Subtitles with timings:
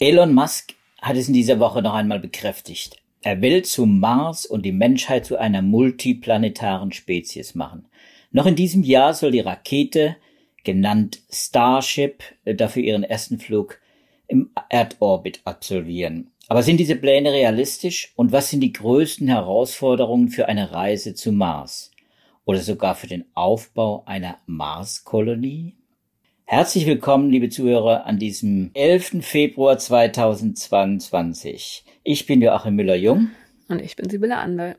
[0.00, 2.96] Elon Musk hat es in dieser Woche noch einmal bekräftigt.
[3.22, 7.88] Er will zum Mars und die Menschheit zu einer multiplanetaren Spezies machen.
[8.30, 10.16] Noch in diesem Jahr soll die Rakete,
[10.62, 13.80] genannt Starship, dafür ihren ersten Flug
[14.28, 16.30] im Erdorbit absolvieren.
[16.46, 21.36] Aber sind diese Pläne realistisch und was sind die größten Herausforderungen für eine Reise zum
[21.36, 21.90] Mars
[22.44, 25.77] oder sogar für den Aufbau einer Marskolonie?
[26.50, 29.18] Herzlich willkommen, liebe Zuhörer, an diesem 11.
[29.20, 31.84] Februar 2022.
[32.04, 33.32] Ich bin Joachim Müller-Jung.
[33.68, 34.76] Und ich bin Sibylle Anderl.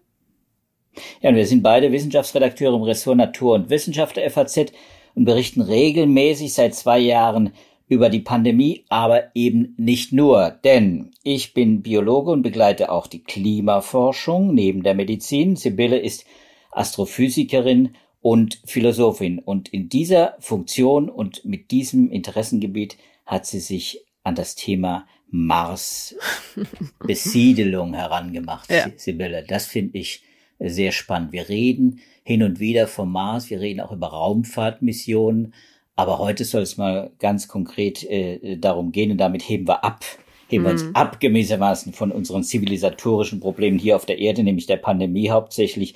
[1.21, 4.73] Ja, und wir sind beide Wissenschaftsredakteure im Ressort Natur und Wissenschaft der FAZ
[5.13, 7.53] und berichten regelmäßig seit zwei Jahren
[7.88, 13.22] über die Pandemie, aber eben nicht nur, denn ich bin Biologe und begleite auch die
[13.22, 15.55] Klimaforschung neben der Medizin.
[15.55, 16.25] Sibylle ist
[16.72, 24.36] Astrophysikerin und Philosophin und in dieser Funktion und mit diesem Interessengebiet hat sie sich an
[24.36, 26.16] das Thema Mars
[27.00, 28.88] Besiedelung herangemacht, ja.
[28.95, 29.45] Sibylle.
[29.48, 30.23] Das finde ich
[30.59, 31.31] sehr spannend.
[31.31, 35.54] Wir reden hin und wieder vom Mars, wir reden auch über Raumfahrtmissionen,
[35.95, 40.04] aber heute soll es mal ganz konkret äh, darum gehen und damit heben wir ab.
[40.48, 40.95] Heben wir uns mhm.
[40.95, 45.95] ab gewissermaßen von unseren zivilisatorischen Problemen hier auf der Erde, nämlich der Pandemie hauptsächlich,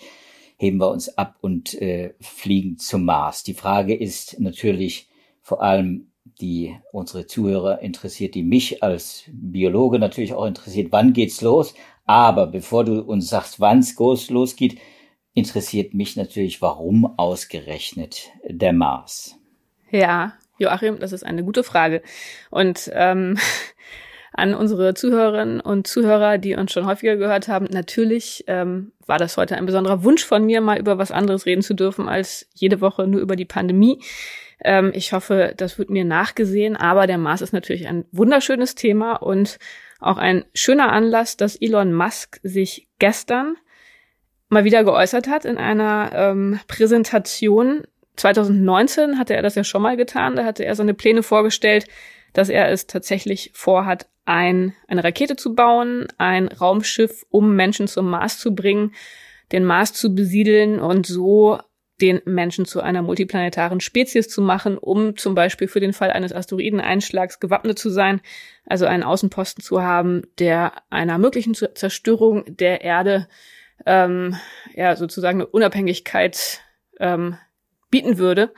[0.64, 3.44] heben wir uns ab und äh, fliegen zum Mars.
[3.44, 5.09] Die Frage ist natürlich
[5.42, 6.08] vor allem,
[6.39, 11.75] die unsere Zuhörer interessiert, die mich als Biologe natürlich auch interessiert, wann geht's los?
[12.06, 14.80] Aber bevor du uns sagst, wann es losgeht,
[15.34, 19.36] interessiert mich natürlich, warum ausgerechnet der Mars?
[19.91, 22.02] Ja, Joachim, das ist eine gute Frage.
[22.50, 23.38] Und ähm,
[24.34, 29.38] an unsere Zuhörerinnen und Zuhörer, die uns schon häufiger gehört haben, natürlich ähm, war das
[29.38, 32.81] heute ein besonderer Wunsch von mir, mal über was anderes reden zu dürfen als jede
[32.81, 34.02] Woche nur über die Pandemie.
[34.64, 39.16] Ähm, ich hoffe, das wird mir nachgesehen, aber der Mars ist natürlich ein wunderschönes Thema
[39.16, 39.59] und
[40.00, 43.56] auch ein schöner Anlass, dass Elon Musk sich gestern
[44.50, 47.84] mal wieder geäußert hat in einer ähm, Präsentation
[48.16, 50.35] 2019 hatte er das ja schon mal getan.
[50.35, 51.88] Da hatte er seine Pläne vorgestellt,
[52.34, 58.10] dass er es tatsächlich vorhat, ein, eine Rakete zu bauen, ein Raumschiff, um Menschen zum
[58.10, 58.94] Mars zu bringen,
[59.52, 61.60] den Mars zu besiedeln und so
[62.02, 66.34] den Menschen zu einer multiplanetaren Spezies zu machen, um zum Beispiel für den Fall eines
[66.34, 68.20] Asteroideneinschlags gewappnet zu sein,
[68.66, 73.28] also einen Außenposten zu haben, der einer möglichen Zerstörung der Erde
[73.86, 74.36] ähm,
[74.74, 76.62] ja sozusagen eine Unabhängigkeit
[77.00, 77.38] ähm,
[77.90, 78.54] bieten würde,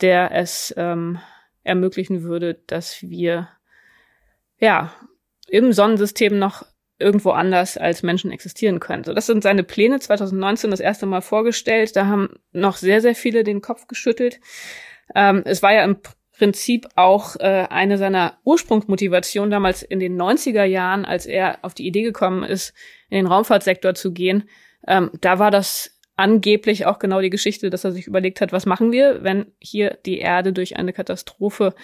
[0.00, 1.18] der es ähm,
[1.68, 3.48] ermöglichen würde, dass wir
[4.58, 4.92] ja
[5.48, 6.64] im Sonnensystem noch
[6.98, 9.04] irgendwo anders als Menschen existieren können.
[9.04, 11.94] So, das sind seine Pläne 2019 das erste Mal vorgestellt.
[11.94, 14.40] Da haben noch sehr, sehr viele den Kopf geschüttelt.
[15.14, 15.98] Ähm, es war ja im
[16.36, 21.86] Prinzip auch äh, eine seiner Ursprungsmotivationen damals in den 90er Jahren, als er auf die
[21.86, 22.74] Idee gekommen ist,
[23.10, 24.48] in den Raumfahrtsektor zu gehen.
[24.86, 28.66] Ähm, da war das angeblich auch genau die Geschichte, dass er sich überlegt hat, was
[28.66, 31.74] machen wir, wenn hier die Erde durch eine Katastrophe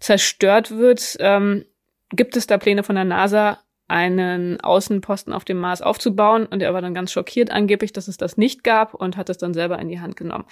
[0.00, 1.16] zerstört wird.
[1.20, 1.64] Ähm,
[2.10, 6.46] gibt es da Pläne von der NASA, einen Außenposten auf dem Mars aufzubauen?
[6.46, 9.38] Und er war dann ganz schockiert angeblich, dass es das nicht gab und hat es
[9.38, 10.46] dann selber in die Hand genommen.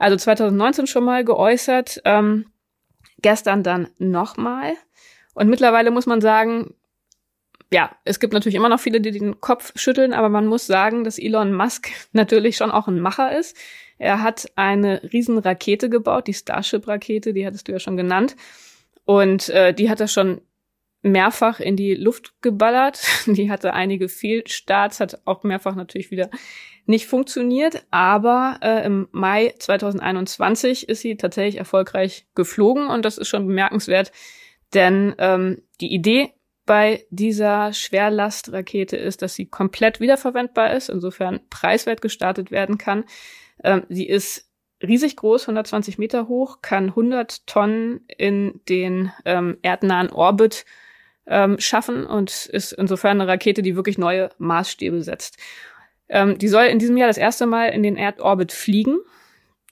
[0.00, 2.46] Also 2019 schon mal geäußert, ähm,
[3.22, 4.72] gestern dann nochmal.
[5.34, 6.74] Und mittlerweile muss man sagen,
[7.72, 11.04] ja, es gibt natürlich immer noch viele, die den Kopf schütteln, aber man muss sagen,
[11.04, 13.56] dass Elon Musk natürlich schon auch ein Macher ist.
[13.98, 18.34] Er hat eine Riesenrakete gebaut, die Starship-Rakete, die hattest du ja schon genannt.
[19.04, 20.40] Und äh, die hat er schon
[21.02, 23.02] mehrfach in die Luft geballert.
[23.26, 26.30] Die hatte einige Fehlstarts, hat auch mehrfach natürlich wieder
[26.86, 27.86] nicht funktioniert.
[27.90, 34.12] Aber äh, im Mai 2021 ist sie tatsächlich erfolgreich geflogen und das ist schon bemerkenswert,
[34.74, 36.32] denn ähm, die Idee
[36.70, 43.06] bei dieser Schwerlastrakete ist, dass sie komplett wiederverwendbar ist, insofern preiswert gestartet werden kann.
[43.64, 44.48] Ähm, sie ist
[44.80, 50.64] riesig groß, 120 Meter hoch, kann 100 Tonnen in den ähm, erdnahen Orbit
[51.26, 55.38] ähm, schaffen und ist insofern eine Rakete, die wirklich neue Maßstäbe setzt.
[56.08, 59.00] Ähm, die soll in diesem Jahr das erste Mal in den Erdorbit fliegen.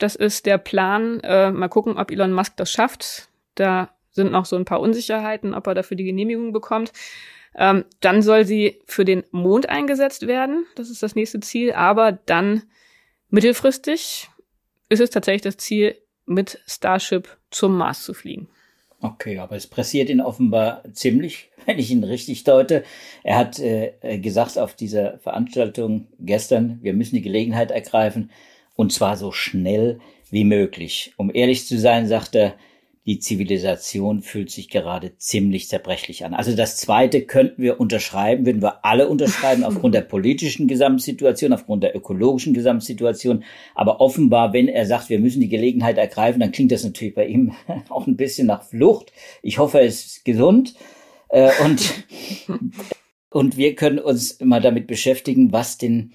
[0.00, 1.20] Das ist der Plan.
[1.20, 3.28] Äh, mal gucken, ob Elon Musk das schafft.
[3.54, 6.92] Da sind noch so ein paar Unsicherheiten, ob er dafür die Genehmigung bekommt.
[7.56, 10.66] Ähm, dann soll sie für den Mond eingesetzt werden.
[10.74, 11.72] Das ist das nächste Ziel.
[11.72, 12.64] Aber dann
[13.30, 14.28] mittelfristig
[14.88, 18.48] ist es tatsächlich das Ziel, mit Starship zum Mars zu fliegen.
[19.00, 22.84] Okay, aber es pressiert ihn offenbar ziemlich, wenn ich ihn richtig deute.
[23.22, 28.30] Er hat äh, gesagt auf dieser Veranstaltung gestern, wir müssen die Gelegenheit ergreifen
[28.74, 30.00] und zwar so schnell
[30.30, 31.14] wie möglich.
[31.16, 32.54] Um ehrlich zu sein, sagt er,
[33.08, 36.34] die Zivilisation fühlt sich gerade ziemlich zerbrechlich an.
[36.34, 41.84] Also das Zweite könnten wir unterschreiben, würden wir alle unterschreiben aufgrund der politischen Gesamtsituation, aufgrund
[41.84, 43.44] der ökologischen Gesamtsituation.
[43.74, 47.26] Aber offenbar, wenn er sagt, wir müssen die Gelegenheit ergreifen, dann klingt das natürlich bei
[47.26, 47.54] ihm
[47.88, 49.10] auch ein bisschen nach Flucht.
[49.40, 50.74] Ich hoffe, er ist gesund.
[51.30, 52.04] Äh, und,
[53.30, 56.12] und wir können uns mal damit beschäftigen, was denn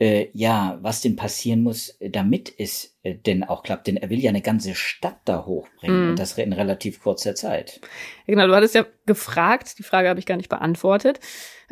[0.00, 3.86] äh, ja, was denn passieren muss, damit es äh, denn auch klappt.
[3.86, 6.10] Denn er will ja eine ganze Stadt da hochbringen mm.
[6.10, 7.80] und das in relativ kurzer Zeit.
[8.26, 11.20] Ja, genau, du hattest ja gefragt, die Frage habe ich gar nicht beantwortet,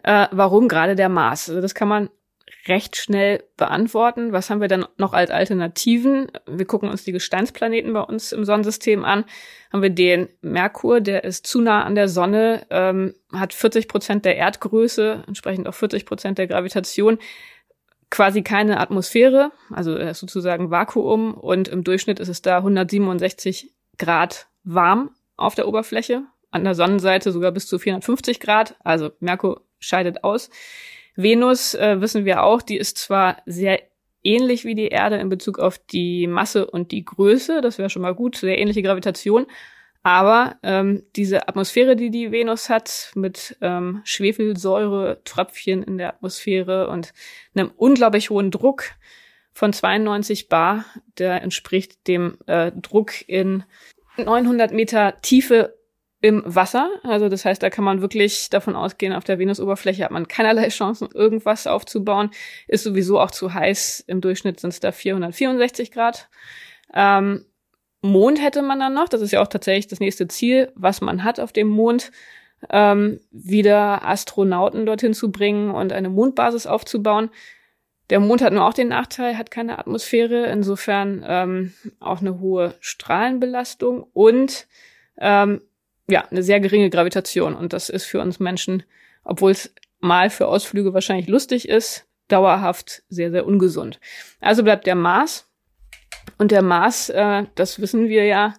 [0.05, 1.49] äh, warum gerade der Mars?
[1.49, 2.11] Also das kann man
[2.69, 4.33] recht schnell beantworten.
[4.33, 6.31] Was haben wir dann noch als Alternativen?
[6.47, 9.25] Wir gucken uns die Gesteinsplaneten bei uns im Sonnensystem an.
[9.73, 14.25] Haben wir den Merkur, der ist zu nah an der Sonne, ähm, hat 40 Prozent
[14.25, 17.19] der Erdgröße, entsprechend auch 40 Prozent der Gravitation
[18.13, 25.11] quasi keine Atmosphäre, also sozusagen Vakuum und im Durchschnitt ist es da 167 Grad warm
[25.39, 30.51] auf der Oberfläche, an der Sonnenseite sogar bis zu 450 Grad, also Merkur scheidet aus.
[31.17, 33.81] Venus äh, wissen wir auch, die ist zwar sehr
[34.23, 38.03] ähnlich wie die Erde in Bezug auf die Masse und die Größe, das wäre schon
[38.03, 39.47] mal gut, sehr ähnliche Gravitation,
[40.03, 47.13] aber ähm, diese Atmosphäre, die die Venus hat, mit ähm, Schwefelsäure-Tröpfchen in der Atmosphäre und
[47.55, 48.85] einem unglaublich hohen Druck
[49.53, 50.85] von 92 Bar,
[51.19, 53.65] der entspricht dem äh, Druck in
[54.17, 55.77] 900 Meter Tiefe
[56.21, 56.91] im Wasser.
[57.03, 60.69] Also das heißt, da kann man wirklich davon ausgehen, auf der Venusoberfläche hat man keinerlei
[60.69, 62.31] Chancen, irgendwas aufzubauen.
[62.67, 64.05] Ist sowieso auch zu heiß.
[64.07, 66.29] Im Durchschnitt sind es da 464 Grad.
[66.95, 67.45] Ähm,
[68.03, 69.09] Mond hätte man dann noch.
[69.09, 72.11] Das ist ja auch tatsächlich das nächste Ziel, was man hat auf dem Mond,
[72.71, 77.31] ähm, wieder Astronauten dorthin zu bringen und eine Mondbasis aufzubauen.
[78.11, 82.75] Der Mond hat nur auch den Nachteil, hat keine Atmosphäre, insofern ähm, auch eine hohe
[82.81, 84.67] Strahlenbelastung und
[85.19, 85.63] ähm,
[86.09, 87.55] ja, eine sehr geringe Gravitation.
[87.55, 88.83] Und das ist für uns Menschen,
[89.25, 94.01] obwohl es mal für Ausflüge wahrscheinlich lustig ist, dauerhaft sehr, sehr ungesund.
[94.41, 95.49] Also bleibt der Mars
[96.39, 98.55] und der Mars, äh, das wissen wir ja,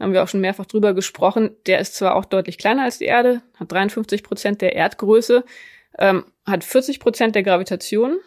[0.00, 3.06] haben wir auch schon mehrfach drüber gesprochen, der ist zwar auch deutlich kleiner als die
[3.06, 5.44] Erde, hat 53 Prozent der Erdgröße,
[5.98, 8.18] ähm, hat 40 Prozent der Gravitation.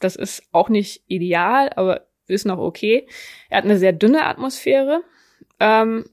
[0.00, 3.06] Das ist auch nicht ideal, aber ist noch okay.
[3.48, 5.02] Er hat eine sehr dünne Atmosphäre.
[5.60, 6.04] Ähm,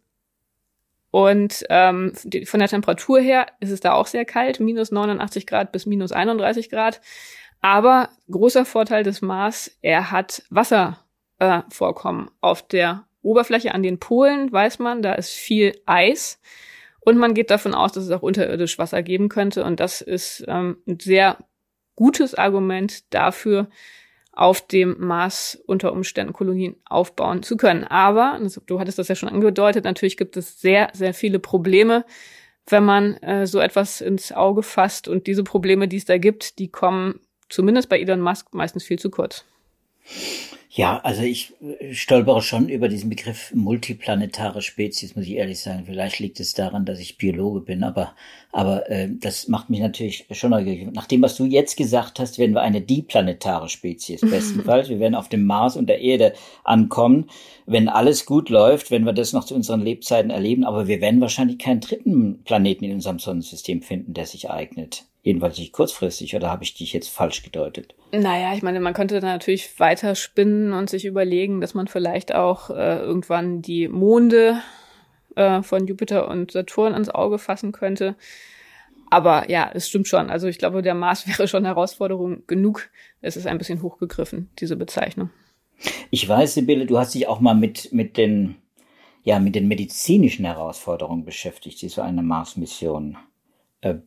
[1.12, 5.48] und ähm, die, von der Temperatur her ist es da auch sehr kalt, minus 89
[5.48, 7.02] Grad bis minus 31 Grad.
[7.62, 11.00] Aber großer Vorteil des Mars, er hat Wasser
[11.40, 12.30] äh, vorkommen.
[12.42, 16.40] Auf der Oberfläche an den Polen weiß man, da ist viel Eis.
[17.02, 19.64] Und man geht davon aus, dass es auch unterirdisch Wasser geben könnte.
[19.64, 21.38] Und das ist ähm, ein sehr
[21.96, 23.70] gutes Argument dafür,
[24.32, 27.84] auf dem Mars unter Umständen Kolonien aufbauen zu können.
[27.84, 32.06] Aber, du hattest das ja schon angedeutet, natürlich gibt es sehr, sehr viele Probleme,
[32.68, 35.10] wenn man äh, so etwas ins Auge fasst.
[35.10, 37.20] Und diese Probleme, die es da gibt, die kommen
[37.50, 39.44] zumindest bei Elon Musk meistens viel zu kurz.
[40.72, 45.86] Ja, also ich äh, stolpere schon über diesen Begriff multiplanetare Spezies, muss ich ehrlich sagen.
[45.88, 48.14] Vielleicht liegt es daran, dass ich Biologe bin, aber,
[48.52, 50.94] aber äh, das macht mich natürlich schon neugierig.
[50.94, 54.90] Nach dem, was du jetzt gesagt hast, werden wir eine diplanetare Spezies, bestenfalls.
[54.90, 56.34] wir werden auf dem Mars und der Erde
[56.64, 57.32] ankommen,
[57.66, 61.20] wenn alles gut läuft, wenn wir das noch zu unseren Lebzeiten erleben, aber wir werden
[61.20, 65.06] wahrscheinlich keinen dritten Planeten in unserem Sonnensystem finden, der sich eignet.
[65.30, 67.94] Jedenfalls nicht kurzfristig, oder habe ich dich jetzt falsch gedeutet?
[68.12, 72.34] Naja, ich meine, man könnte da natürlich weiter spinnen und sich überlegen, dass man vielleicht
[72.34, 74.60] auch äh, irgendwann die Monde
[75.36, 78.16] äh, von Jupiter und Saturn ins Auge fassen könnte.
[79.12, 80.32] Aber ja, es stimmt schon.
[80.32, 82.90] Also ich glaube, der Mars wäre schon Herausforderung genug.
[83.22, 85.30] Es ist ein bisschen hochgegriffen, diese Bezeichnung.
[86.10, 88.56] Ich weiß, Sibylle, du hast dich auch mal mit, mit den,
[89.22, 93.16] ja, mit den medizinischen Herausforderungen beschäftigt, die so eine Mars-Mission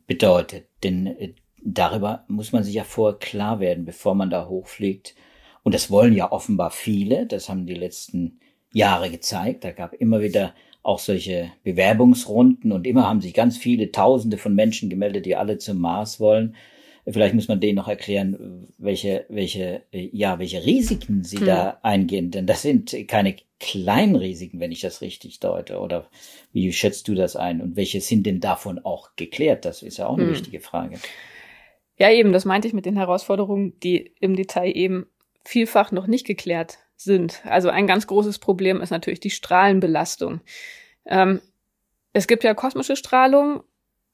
[0.05, 0.67] bedeutet.
[0.83, 5.15] Denn äh, darüber muss man sich ja vorher klar werden, bevor man da hochfliegt.
[5.63, 7.25] Und das wollen ja offenbar viele.
[7.25, 8.39] Das haben die letzten
[8.73, 9.63] Jahre gezeigt.
[9.63, 14.53] Da gab immer wieder auch solche Bewerbungsrunden und immer haben sich ganz viele Tausende von
[14.53, 16.55] Menschen gemeldet, die alle zum Mars wollen.
[17.07, 21.45] Vielleicht muss man denen noch erklären, welche, welche, ja, welche Risiken sie hm.
[21.45, 22.31] da eingehen.
[22.31, 25.79] Denn das sind keine kleinen Risiken, wenn ich das richtig deute.
[25.79, 26.09] Oder
[26.51, 27.61] wie schätzt du das ein?
[27.61, 29.63] Und welche sind denn davon auch geklärt?
[29.65, 30.33] Das ist ja auch eine hm.
[30.33, 30.99] wichtige Frage.
[31.97, 35.07] Ja, eben, das meinte ich mit den Herausforderungen, die im Detail eben
[35.45, 37.41] vielfach noch nicht geklärt sind.
[37.45, 40.41] Also ein ganz großes Problem ist natürlich die Strahlenbelastung.
[41.05, 41.41] Ähm,
[42.11, 43.63] es gibt ja kosmische Strahlung.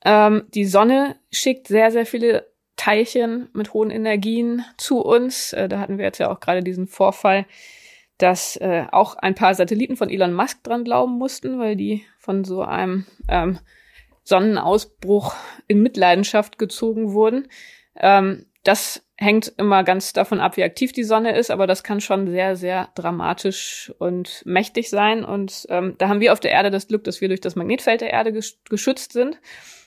[0.06, 5.54] Ähm, die Sonne schickt sehr, sehr viele Teilchen mit hohen Energien zu uns.
[5.54, 7.46] Äh, da hatten wir jetzt ja auch gerade diesen Vorfall,
[8.20, 12.44] dass äh, auch ein paar Satelliten von Elon Musk dran glauben mussten, weil die von
[12.44, 13.60] so einem ähm,
[14.24, 15.34] Sonnenausbruch
[15.68, 17.48] in Mitleidenschaft gezogen wurden.
[17.96, 22.02] Ähm, das hängt immer ganz davon ab, wie aktiv die Sonne ist, aber das kann
[22.02, 25.24] schon sehr, sehr dramatisch und mächtig sein.
[25.24, 28.02] Und ähm, da haben wir auf der Erde das Glück, dass wir durch das Magnetfeld
[28.02, 28.32] der Erde
[28.70, 29.40] geschützt sind.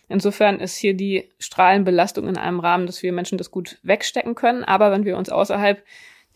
[0.08, 4.64] Insofern ist hier die Strahlenbelastung in einem Rahmen, dass wir Menschen das gut wegstecken können.
[4.64, 5.82] Aber wenn wir uns außerhalb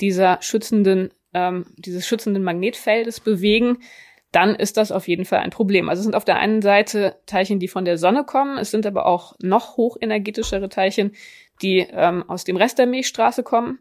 [0.00, 3.78] dieser schützenden, ähm, dieses schützenden Magnetfeldes bewegen,
[4.32, 5.88] dann ist das auf jeden Fall ein Problem.
[5.88, 8.86] Also es sind auf der einen Seite Teilchen, die von der Sonne kommen, es sind
[8.86, 11.12] aber auch noch hochenergetischere Teilchen,
[11.62, 13.78] die ähm, aus dem Rest der Milchstraße kommen.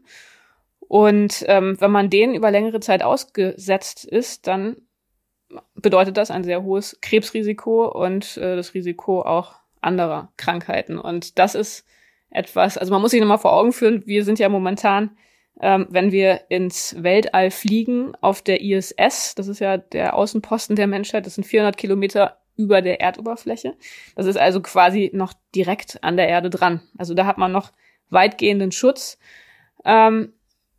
[0.80, 4.76] Und ähm, wenn man denen über längere Zeit ausgesetzt ist, dann
[5.74, 10.98] bedeutet das ein sehr hohes Krebsrisiko und äh, das Risiko auch anderer Krankheiten.
[10.98, 11.84] Und das ist
[12.30, 15.16] etwas, also man muss sich nochmal vor Augen führen, wir sind ja momentan,
[15.60, 20.86] ähm, wenn wir ins Weltall fliegen auf der ISS, das ist ja der Außenposten der
[20.86, 23.74] Menschheit, das sind 400 Kilometer über der Erdoberfläche.
[24.14, 26.80] Das ist also quasi noch direkt an der Erde dran.
[26.96, 27.72] Also da hat man noch
[28.10, 29.18] weitgehenden Schutz.
[29.84, 30.32] Ähm,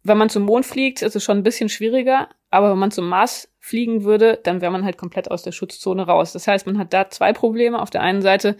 [0.03, 3.09] wenn man zum Mond fliegt, ist es schon ein bisschen schwieriger, aber wenn man zum
[3.09, 6.33] Mars fliegen würde, dann wäre man halt komplett aus der Schutzzone raus.
[6.33, 7.81] Das heißt, man hat da zwei Probleme.
[7.81, 8.55] Auf der einen Seite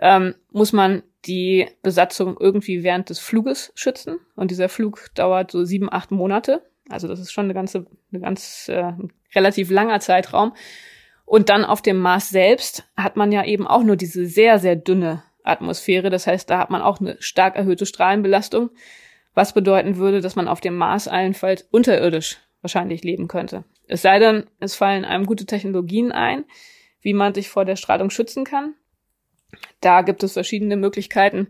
[0.00, 4.18] ähm, muss man die Besatzung irgendwie während des Fluges schützen.
[4.34, 6.62] Und dieser Flug dauert so sieben, acht Monate.
[6.88, 8.92] Also das ist schon eine ganze, eine ganz äh,
[9.34, 10.52] relativ langer Zeitraum.
[11.24, 14.76] Und dann auf dem Mars selbst hat man ja eben auch nur diese sehr, sehr
[14.76, 16.10] dünne Atmosphäre.
[16.10, 18.70] Das heißt, da hat man auch eine stark erhöhte Strahlenbelastung,
[19.34, 23.64] was bedeuten würde, dass man auf dem Mars allenfalls unterirdisch wahrscheinlich leben könnte.
[23.86, 26.44] Es sei denn, es fallen einem gute Technologien ein,
[27.00, 28.74] wie man sich vor der Strahlung schützen kann.
[29.80, 31.48] Da gibt es verschiedene Möglichkeiten,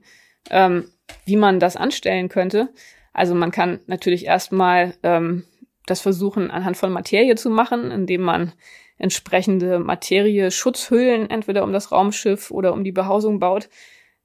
[0.50, 0.88] ähm,
[1.24, 2.68] wie man das anstellen könnte.
[3.12, 5.44] Also man kann natürlich erstmal ähm,
[5.86, 8.52] das versuchen, anhand von Materie zu machen, indem man
[8.98, 13.68] entsprechende Materie Schutzhüllen entweder um das Raumschiff oder um die Behausung baut.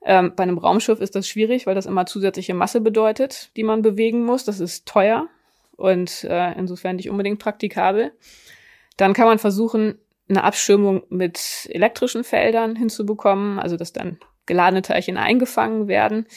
[0.06, 3.82] Ähm, bei einem Raumschiff ist das schwierig, weil das immer zusätzliche Masse bedeutet, die man
[3.82, 4.46] bewegen muss.
[4.46, 5.28] Das ist teuer
[5.76, 8.14] und äh, insofern nicht unbedingt praktikabel.
[8.98, 15.18] Dann kann man versuchen, eine Abschirmung mit elektrischen Feldern hinzubekommen, also dass dann geladene Teilchen
[15.18, 16.28] eingefangen werden.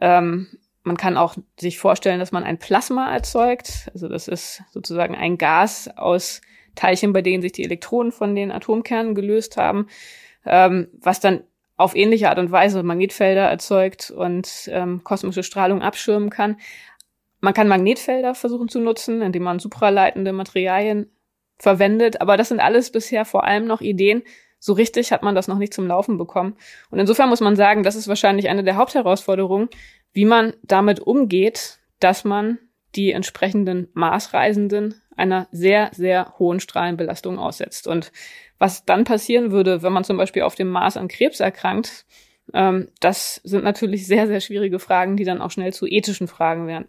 [0.00, 0.48] Ähm,
[0.82, 3.90] man kann auch sich vorstellen, dass man ein Plasma erzeugt.
[3.92, 6.40] Also das ist sozusagen ein Gas aus
[6.74, 9.88] Teilchen, bei denen sich die Elektronen von den Atomkernen gelöst haben,
[10.46, 11.44] ähm, was dann
[11.76, 16.56] auf ähnliche Art und Weise Magnetfelder erzeugt und ähm, kosmische Strahlung abschirmen kann.
[17.40, 21.10] Man kann Magnetfelder versuchen zu nutzen, indem man supraleitende Materialien
[21.60, 22.20] verwendet.
[22.20, 24.22] Aber das sind alles bisher vor allem noch Ideen.
[24.58, 26.56] So richtig hat man das noch nicht zum Laufen bekommen.
[26.90, 29.68] Und insofern muss man sagen, das ist wahrscheinlich eine der Hauptherausforderungen,
[30.12, 32.58] wie man damit umgeht, dass man
[32.94, 37.86] die entsprechenden Maßreisenden einer sehr, sehr hohen Strahlenbelastung aussetzt.
[37.86, 38.10] Und
[38.58, 42.04] was dann passieren würde, wenn man zum Beispiel auf dem Mars an Krebs erkrankt,
[42.52, 46.66] ähm, das sind natürlich sehr, sehr schwierige Fragen, die dann auch schnell zu ethischen Fragen
[46.66, 46.88] werden.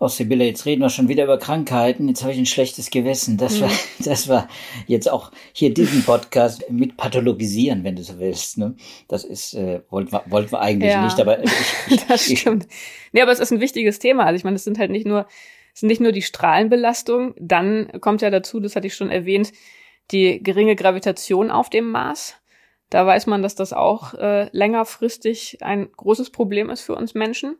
[0.00, 2.08] Oh, Sibylle, jetzt reden wir schon wieder über Krankheiten.
[2.08, 3.36] Jetzt habe ich ein schlechtes Gewissen.
[3.36, 3.70] Das war,
[4.00, 4.48] das war
[4.88, 8.58] jetzt auch hier diesen Podcast mit pathologisieren, wenn du so willst.
[8.58, 8.74] Ne?
[9.06, 11.50] Das ist, äh, wollten wir, wollten wir eigentlich ja, nicht, aber ich,
[11.90, 12.66] ich, das stimmt.
[13.12, 14.24] nee, aber es ist ein wichtiges Thema.
[14.24, 15.28] Also ich meine, es sind halt nicht nur,
[15.72, 17.34] es sind nicht nur die Strahlenbelastung.
[17.38, 19.52] Dann kommt ja dazu, das hatte ich schon erwähnt,
[20.10, 22.34] die geringe Gravitation auf dem Mars.
[22.90, 27.56] Da weiß man, dass das auch äh, längerfristig ein großes Problem ist für uns Menschen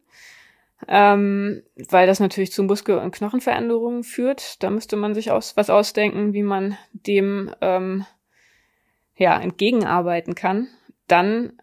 [0.88, 4.62] ähm, weil das natürlich zu Muskel- und Knochenveränderungen führt.
[4.62, 8.06] Da müsste man sich aus, was ausdenken, wie man dem ähm,
[9.16, 10.68] ja, entgegenarbeiten kann.
[11.06, 11.54] Dann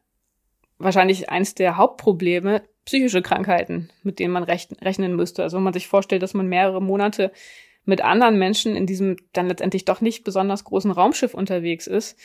[0.78, 5.44] wahrscheinlich eins der Hauptprobleme, psychische Krankheiten, mit denen man rechnen müsste.
[5.44, 7.32] Also wenn man sich vorstellt, dass man mehrere Monate
[7.86, 12.18] mit anderen Menschen in diesem dann letztendlich doch nicht besonders großen Raumschiff unterwegs ist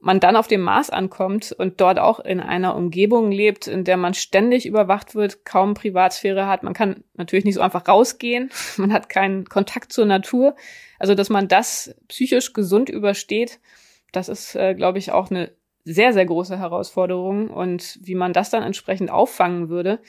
[0.00, 3.96] man dann auf dem Mars ankommt und dort auch in einer Umgebung lebt, in der
[3.96, 6.62] man ständig überwacht wird, kaum Privatsphäre hat.
[6.62, 8.50] Man kann natürlich nicht so einfach rausgehen.
[8.76, 10.54] Man hat keinen Kontakt zur Natur.
[11.00, 13.60] Also, dass man das psychisch gesund übersteht,
[14.12, 15.52] das ist, äh, glaube ich, auch eine
[15.84, 17.48] sehr, sehr große Herausforderung.
[17.50, 20.00] Und wie man das dann entsprechend auffangen würde,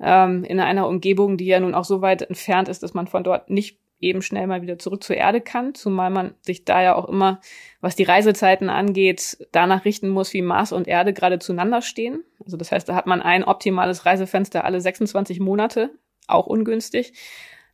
[0.00, 3.24] ähm, in einer Umgebung, die ja nun auch so weit entfernt ist, dass man von
[3.24, 6.94] dort nicht eben schnell mal wieder zurück zur Erde kann, zumal man sich da ja
[6.94, 7.40] auch immer,
[7.80, 12.22] was die Reisezeiten angeht, danach richten muss, wie Mars und Erde gerade zueinander stehen.
[12.44, 15.90] Also das heißt, da hat man ein optimales Reisefenster alle 26 Monate,
[16.26, 17.12] auch ungünstig.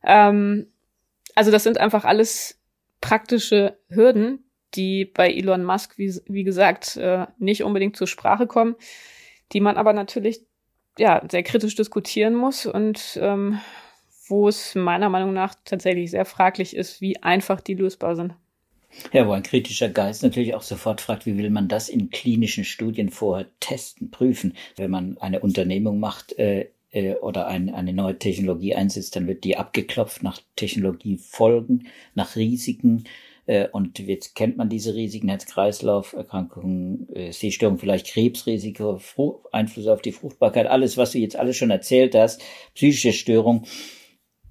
[0.03, 0.67] Ähm,
[1.35, 2.59] also das sind einfach alles
[3.01, 8.75] praktische Hürden, die bei Elon Musk, wie, wie gesagt, äh, nicht unbedingt zur Sprache kommen,
[9.51, 10.41] die man aber natürlich
[10.97, 13.59] ja sehr kritisch diskutieren muss und ähm,
[14.27, 18.33] wo es meiner Meinung nach tatsächlich sehr fraglich ist, wie einfach die lösbar sind.
[19.11, 22.63] Ja, wo ein kritischer Geist natürlich auch sofort fragt, wie will man das in klinischen
[22.63, 24.53] Studien vorher testen, prüfen.
[24.77, 29.43] Wenn man eine Unternehmung macht äh, äh, oder ein, eine neue Technologie einsetzt, dann wird
[29.43, 33.03] die abgeklopft nach Technologiefolgen, nach Risiken.
[33.47, 39.01] Äh, und jetzt kennt man diese Risiken, Herz-Kreislauf-Erkrankungen, äh, Sehstörung, vielleicht Krebsrisiko,
[39.51, 42.41] Einfluss auf die Fruchtbarkeit, alles, was du jetzt alles schon erzählt hast,
[42.73, 43.65] psychische Störung.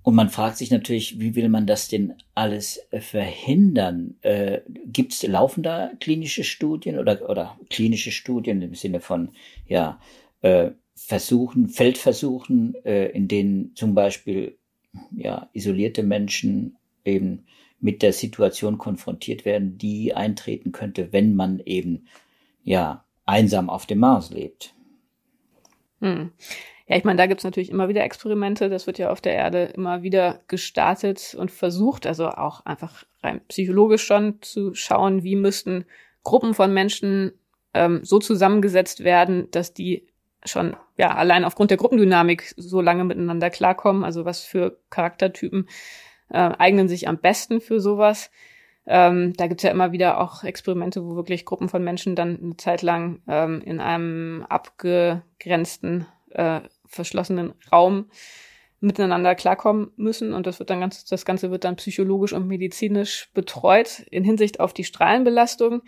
[0.04, 4.16] Und man fragt sich natürlich, wie will man das denn alles äh, verhindern?
[4.20, 5.64] Äh, Gibt es laufen
[5.99, 9.30] klinische Studien oder, oder klinische Studien im Sinne von
[9.66, 9.99] ja
[10.42, 14.58] äh, Versuchen, Feldversuchen, äh, in denen zum Beispiel
[15.16, 17.46] ja isolierte Menschen eben
[17.80, 22.04] mit der Situation konfrontiert werden, die eintreten könnte, wenn man eben
[22.62, 24.75] ja einsam auf dem Mars lebt.
[26.00, 26.30] Hm.
[26.87, 28.69] Ja, ich meine, da gibt's natürlich immer wieder Experimente.
[28.69, 33.41] Das wird ja auf der Erde immer wieder gestartet und versucht, also auch einfach rein
[33.49, 35.87] psychologisch schon zu schauen, wie müssten
[36.25, 37.33] Gruppen von Menschen
[37.73, 40.07] ähm, so zusammengesetzt werden, dass die
[40.45, 44.05] schon ja allein aufgrund der Gruppendynamik so lange miteinander klarkommen.
[44.05, 45.69] Also was für Charaktertypen
[46.29, 48.31] äh, eignen sich am besten für sowas.
[48.87, 52.57] Ähm, da gibt's ja immer wieder auch Experimente, wo wirklich Gruppen von Menschen dann eine
[52.59, 58.11] Zeit lang ähm, in einem abgegrenzten äh, verschlossenen Raum
[58.81, 63.31] miteinander klarkommen müssen und das wird dann ganz, das Ganze wird dann psychologisch und medizinisch
[63.33, 64.00] betreut.
[64.11, 65.83] In Hinsicht auf die Strahlenbelastung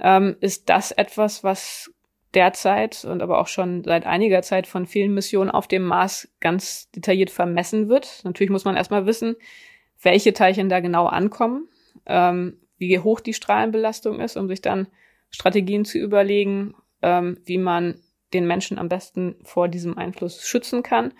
[0.00, 1.90] ähm, ist das etwas, was
[2.34, 6.90] derzeit und aber auch schon seit einiger Zeit von vielen Missionen auf dem Mars ganz
[6.90, 8.20] detailliert vermessen wird.
[8.24, 9.36] Natürlich muss man erstmal wissen,
[10.02, 11.68] welche Teilchen da genau ankommen,
[12.06, 14.88] ähm, wie hoch die Strahlenbelastung ist, um sich dann
[15.30, 18.00] Strategien zu überlegen, ähm, wie man
[18.34, 21.14] den Menschen am besten vor diesem Einfluss schützen kann.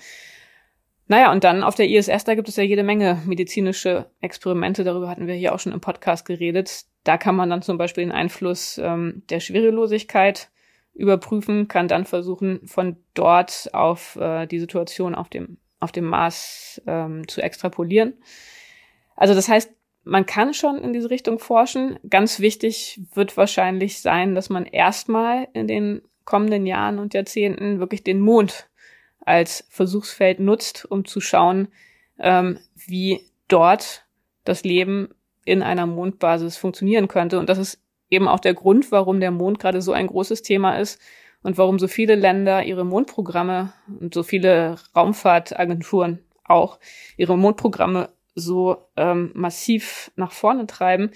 [1.06, 5.08] Naja, und dann auf der ISS, da gibt es ja jede Menge medizinische Experimente, darüber
[5.08, 6.84] hatten wir hier auch schon im Podcast geredet.
[7.04, 10.50] Da kann man dann zum Beispiel den Einfluss ähm, der Schwerelosigkeit
[10.94, 16.80] überprüfen, kann dann versuchen, von dort auf äh, die Situation auf dem, auf dem Mars
[16.86, 18.14] ähm, zu extrapolieren.
[19.14, 19.72] Also das heißt,
[20.04, 21.98] man kann schon in diese Richtung forschen.
[22.08, 28.02] Ganz wichtig wird wahrscheinlich sein, dass man erstmal in den kommenden Jahren und Jahrzehnten wirklich
[28.02, 28.68] den Mond
[29.20, 31.68] als Versuchsfeld nutzt, um zu schauen,
[32.18, 34.04] ähm, wie dort
[34.44, 35.08] das Leben
[35.44, 37.38] in einer Mondbasis funktionieren könnte.
[37.38, 40.78] Und das ist eben auch der Grund, warum der Mond gerade so ein großes Thema
[40.78, 41.00] ist
[41.42, 46.78] und warum so viele Länder ihre Mondprogramme und so viele Raumfahrtagenturen auch
[47.16, 51.10] ihre Mondprogramme so ähm, massiv nach vorne treiben,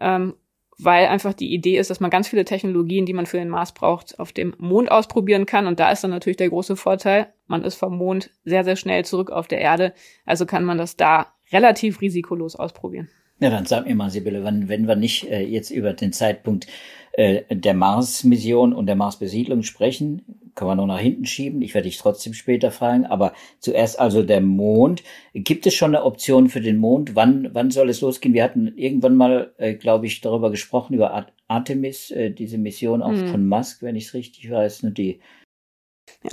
[0.00, 0.34] ähm,
[0.84, 3.72] weil einfach die Idee ist, dass man ganz viele Technologien, die man für den Mars
[3.72, 5.66] braucht, auf dem Mond ausprobieren kann.
[5.66, 9.04] Und da ist dann natürlich der große Vorteil, man ist vom Mond sehr, sehr schnell
[9.04, 9.92] zurück auf der Erde.
[10.24, 13.08] Also kann man das da relativ risikolos ausprobieren.
[13.40, 16.68] Ja, dann sag mir mal, Sibylle, wann, wenn wir nicht äh, jetzt über den Zeitpunkt
[17.12, 20.22] äh, der Mars-Mission und der Mars-Besiedlung sprechen,
[20.54, 21.62] können wir noch nach hinten schieben.
[21.62, 23.06] Ich werde dich trotzdem später fragen.
[23.06, 25.02] Aber zuerst also der Mond.
[25.34, 27.14] Gibt es schon eine Option für den Mond?
[27.14, 28.34] Wann, wann soll es losgehen?
[28.34, 33.12] Wir hatten irgendwann mal, äh, glaube ich, darüber gesprochen, über Artemis, äh, diese Mission auch
[33.12, 33.28] hm.
[33.28, 34.82] von Musk, wenn ich es richtig weiß.
[34.82, 35.20] Ne, die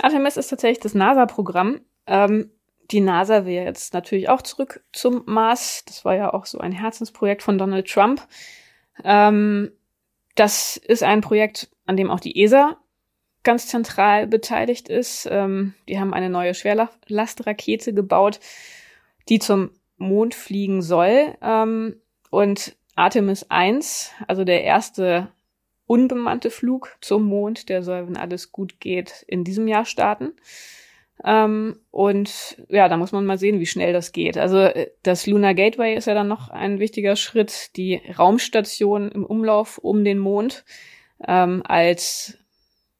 [0.00, 1.80] Artemis ist tatsächlich das NASA-Programm.
[2.06, 2.50] Ähm,
[2.90, 5.84] die NASA will jetzt natürlich auch zurück zum Mars.
[5.86, 8.26] Das war ja auch so ein Herzensprojekt von Donald Trump.
[9.04, 9.70] Ähm,
[10.40, 12.78] das ist ein Projekt, an dem auch die ESA
[13.42, 15.28] ganz zentral beteiligt ist.
[15.30, 18.40] Ähm, die haben eine neue Schwerlastrakete gebaut,
[19.28, 21.36] die zum Mond fliegen soll.
[21.42, 22.00] Ähm,
[22.30, 25.28] und Artemis 1, also der erste
[25.86, 30.32] unbemannte Flug zum Mond, der soll, wenn alles gut geht, in diesem Jahr starten.
[31.24, 34.38] Ähm, und ja, da muss man mal sehen, wie schnell das geht.
[34.38, 39.26] Also äh, das Lunar Gateway ist ja dann noch ein wichtiger Schritt, die Raumstation im
[39.26, 40.64] Umlauf um den Mond
[41.26, 42.38] ähm, als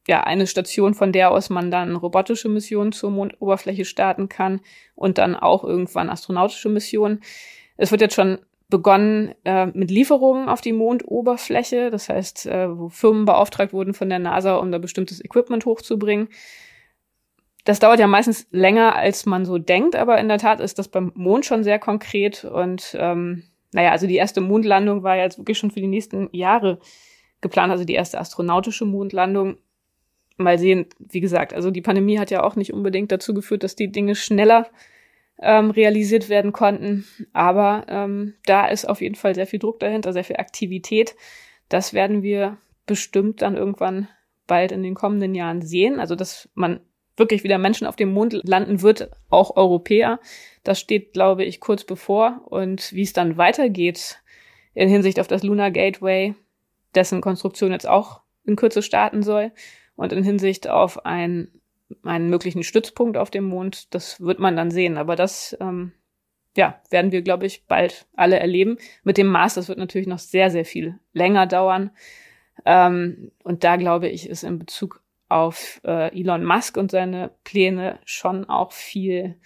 [0.07, 4.61] ja eine Station, von der aus man dann robotische Missionen zur Mondoberfläche starten kann
[4.95, 7.23] und dann auch irgendwann astronautische Missionen.
[7.77, 12.89] Es wird jetzt schon begonnen äh, mit Lieferungen auf die Mondoberfläche, das heißt, äh, wo
[12.89, 16.29] Firmen beauftragt wurden von der NASA, um da bestimmtes Equipment hochzubringen.
[17.65, 20.89] Das dauert ja meistens länger, als man so denkt, aber in der Tat ist das
[20.89, 25.59] beim Mond schon sehr konkret und ähm, naja, also die erste Mondlandung war jetzt wirklich
[25.59, 26.81] schon für die nächsten Jahre
[27.41, 29.59] geplant, also die erste astronautische Mondlandung
[30.37, 33.77] mal sehen, wie gesagt, also die Pandemie hat ja auch nicht unbedingt dazu geführt, dass
[33.77, 34.67] die Dinge schneller
[35.41, 37.05] ähm, realisiert werden konnten.
[37.33, 41.15] Aber ähm, da ist auf jeden Fall sehr viel Druck dahinter, sehr viel Aktivität.
[41.69, 44.09] Das werden wir bestimmt dann irgendwann
[44.47, 46.01] bald in den kommenden Jahren sehen.
[46.01, 46.81] Also dass man
[47.21, 50.19] wirklich wieder Menschen auf dem Mond landen wird, auch Europäer.
[50.65, 52.41] Das steht, glaube ich, kurz bevor.
[52.47, 54.21] Und wie es dann weitergeht
[54.75, 56.35] in Hinsicht auf das Lunar Gateway,
[56.97, 59.53] dessen Konstruktion jetzt auch in Kürze starten soll,
[60.01, 61.49] und in Hinsicht auf ein,
[62.05, 64.97] einen möglichen Stützpunkt auf dem Mond, das wird man dann sehen.
[64.97, 65.93] Aber das ähm,
[66.57, 68.79] ja, werden wir, glaube ich, bald alle erleben.
[69.05, 71.91] Mit dem Mars, das wird natürlich noch sehr, sehr viel länger dauern.
[72.65, 77.99] Ähm, und da, glaube ich, ist in Bezug auf äh, Elon Musk und seine Pläne
[78.05, 79.37] schon auch viel,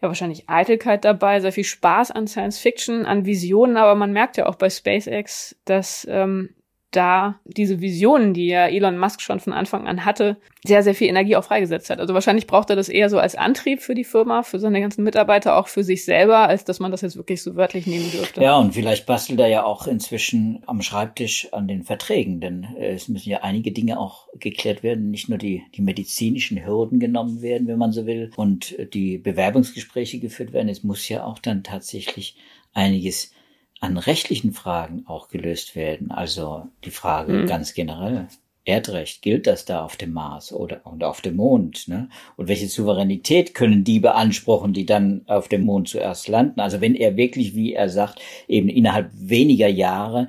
[0.00, 4.36] ja, wahrscheinlich Eitelkeit dabei, sehr viel Spaß an Science Fiction, an Visionen, aber man merkt
[4.36, 6.54] ja auch bei SpaceX, dass ähm,
[6.90, 11.08] da diese Visionen, die ja Elon Musk schon von Anfang an hatte, sehr, sehr viel
[11.08, 12.00] Energie auch freigesetzt hat.
[12.00, 15.04] Also wahrscheinlich braucht er das eher so als Antrieb für die Firma, für seine ganzen
[15.04, 18.42] Mitarbeiter, auch für sich selber, als dass man das jetzt wirklich so wörtlich nehmen dürfte.
[18.42, 22.94] Ja, und vielleicht bastelt er ja auch inzwischen am Schreibtisch an den Verträgen, denn äh,
[22.94, 27.42] es müssen ja einige Dinge auch geklärt werden, nicht nur die, die medizinischen Hürden genommen
[27.42, 30.68] werden, wenn man so will, und die Bewerbungsgespräche geführt werden.
[30.70, 32.36] Es muss ja auch dann tatsächlich
[32.72, 33.32] einiges
[33.80, 36.10] an rechtlichen Fragen auch gelöst werden.
[36.10, 37.46] Also die Frage mhm.
[37.46, 38.28] ganz generell.
[38.64, 41.88] Erdrecht, gilt das da auf dem Mars oder und auf dem Mond?
[41.88, 42.10] Ne?
[42.36, 46.60] Und welche Souveränität können die beanspruchen, die dann auf dem Mond zuerst landen?
[46.60, 50.28] Also wenn er wirklich, wie er sagt, eben innerhalb weniger Jahre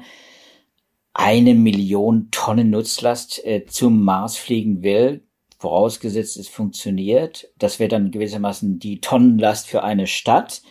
[1.14, 5.22] eine Million Tonnen Nutzlast äh, zum Mars fliegen will,
[5.58, 10.62] vorausgesetzt es funktioniert, das wäre dann gewissermaßen die Tonnenlast für eine Stadt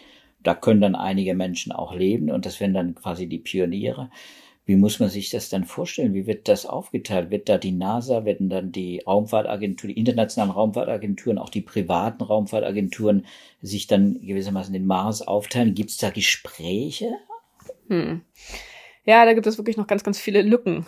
[0.48, 4.08] da können dann einige Menschen auch leben und das wären dann quasi die Pioniere.
[4.64, 6.14] Wie muss man sich das dann vorstellen?
[6.14, 7.30] Wie wird das aufgeteilt?
[7.30, 13.26] Wird da die NASA, werden dann die Raumfahrtagenturen, die internationalen Raumfahrtagenturen, auch die privaten Raumfahrtagenturen
[13.61, 15.74] sich dann gewissermaßen den Mars aufteilen?
[15.74, 17.11] Gibt es da Gespräche?
[17.88, 18.22] Hm.
[19.04, 20.87] Ja, da gibt es wirklich noch ganz, ganz viele Lücken,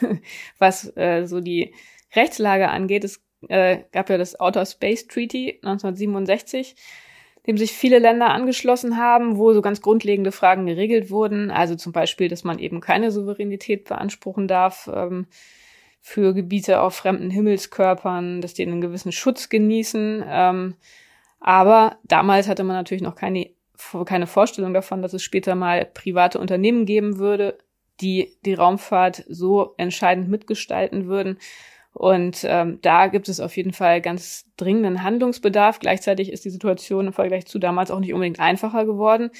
[0.58, 1.74] was äh, so die
[2.16, 3.04] Rechtslage angeht.
[3.04, 6.74] Es äh, gab ja das Outer Space Treaty 1967
[7.46, 11.50] dem sich viele Länder angeschlossen haben, wo so ganz grundlegende Fragen geregelt wurden.
[11.50, 15.26] Also zum Beispiel, dass man eben keine Souveränität beanspruchen darf ähm,
[16.00, 20.24] für Gebiete auf fremden Himmelskörpern, dass die einen gewissen Schutz genießen.
[20.26, 20.74] Ähm,
[21.40, 23.50] aber damals hatte man natürlich noch keine,
[24.04, 27.58] keine Vorstellung davon, dass es später mal private Unternehmen geben würde,
[28.00, 31.38] die die Raumfahrt so entscheidend mitgestalten würden.
[31.96, 35.78] Und ähm, da gibt es auf jeden Fall ganz dringenden Handlungsbedarf.
[35.78, 39.30] Gleichzeitig ist die Situation im Vergleich zu damals auch nicht unbedingt einfacher geworden.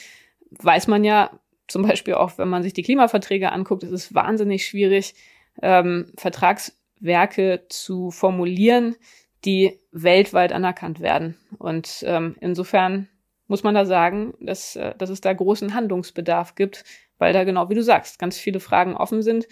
[0.52, 1.38] Weiß man ja
[1.68, 5.14] zum Beispiel auch, wenn man sich die Klimaverträge anguckt, es ist wahnsinnig schwierig,
[5.60, 8.96] ähm, Vertragswerke zu formulieren,
[9.44, 11.36] die weltweit anerkannt werden.
[11.58, 13.06] Und ähm, insofern
[13.48, 16.84] muss man da sagen, dass, äh, dass es da großen Handlungsbedarf gibt,
[17.18, 19.46] weil da genau wie du sagst, ganz viele Fragen offen sind.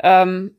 [0.00, 0.54] Ähm,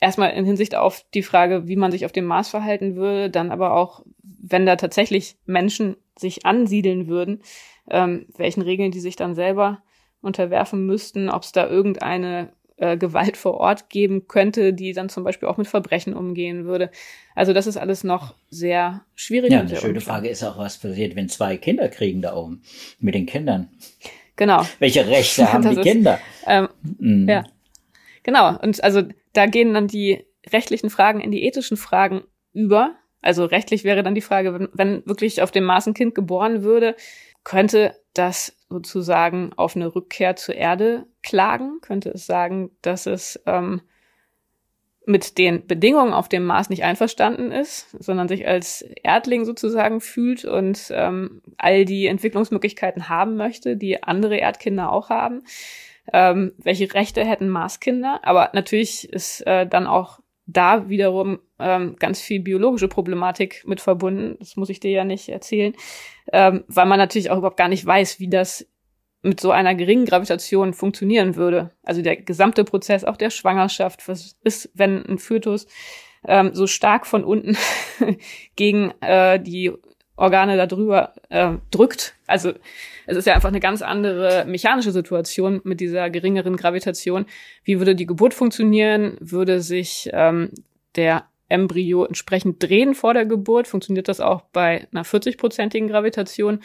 [0.00, 3.50] erstmal in Hinsicht auf die Frage, wie man sich auf dem Mars verhalten würde, dann
[3.50, 7.42] aber auch, wenn da tatsächlich Menschen sich ansiedeln würden,
[7.88, 9.82] ähm, welchen Regeln die sich dann selber
[10.22, 15.24] unterwerfen müssten, ob es da irgendeine äh, Gewalt vor Ort geben könnte, die dann zum
[15.24, 16.90] Beispiel auch mit Verbrechen umgehen würde.
[17.34, 19.52] Also das ist alles noch sehr schwierig.
[19.52, 20.16] Ja, eine schöne unklar.
[20.16, 22.62] Frage ist auch, was passiert, wenn zwei Kinder kriegen da oben
[22.98, 23.68] mit den Kindern.
[24.36, 24.64] Genau.
[24.78, 26.18] Welche Rechte haben die ist, Kinder?
[26.46, 27.28] Ähm, mhm.
[27.28, 27.44] Ja.
[28.22, 28.58] Genau.
[28.58, 29.02] Und also
[29.32, 32.94] da gehen dann die rechtlichen Fragen in die ethischen Fragen über.
[33.22, 36.62] Also rechtlich wäre dann die Frage, wenn, wenn wirklich auf dem Mars ein Kind geboren
[36.62, 36.96] würde,
[37.44, 41.80] könnte das sozusagen auf eine Rückkehr zur Erde klagen?
[41.80, 43.82] Könnte es sagen, dass es ähm,
[45.06, 50.44] mit den Bedingungen auf dem Mars nicht einverstanden ist, sondern sich als Erdling sozusagen fühlt
[50.44, 55.42] und ähm, all die Entwicklungsmöglichkeiten haben möchte, die andere Erdkinder auch haben?
[56.12, 58.20] Ähm, welche Rechte hätten Marskinder.
[58.22, 64.36] Aber natürlich ist äh, dann auch da wiederum ähm, ganz viel biologische Problematik mit verbunden.
[64.40, 65.74] Das muss ich dir ja nicht erzählen,
[66.32, 68.66] ähm, weil man natürlich auch überhaupt gar nicht weiß, wie das
[69.22, 71.70] mit so einer geringen Gravitation funktionieren würde.
[71.82, 75.66] Also der gesamte Prozess auch der Schwangerschaft, was ist, wenn ein Fötus
[76.26, 77.56] ähm, so stark von unten
[78.56, 79.72] gegen äh, die
[80.20, 82.14] Organe darüber äh, drückt.
[82.26, 82.52] Also
[83.06, 87.24] es ist ja einfach eine ganz andere mechanische Situation mit dieser geringeren Gravitation.
[87.64, 89.16] Wie würde die Geburt funktionieren?
[89.18, 90.50] Würde sich ähm,
[90.94, 93.66] der Embryo entsprechend drehen vor der Geburt?
[93.66, 96.60] Funktioniert das auch bei einer 40-prozentigen Gravitation?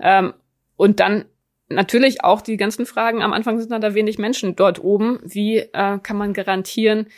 [0.00, 0.32] Ähm,
[0.76, 1.26] und dann
[1.68, 3.22] natürlich auch die ganzen Fragen.
[3.22, 5.20] Am Anfang sind da wenig Menschen dort oben.
[5.22, 7.08] Wie äh, kann man garantieren,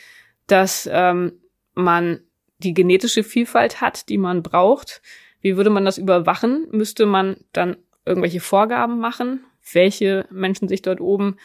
[0.45, 1.39] dass ähm,
[1.73, 2.19] man
[2.57, 5.01] die genetische Vielfalt hat, die man braucht?
[5.41, 6.67] Wie würde man das überwachen?
[6.71, 11.37] Müsste man dann irgendwelche Vorgaben machen, welche Menschen sich dort oben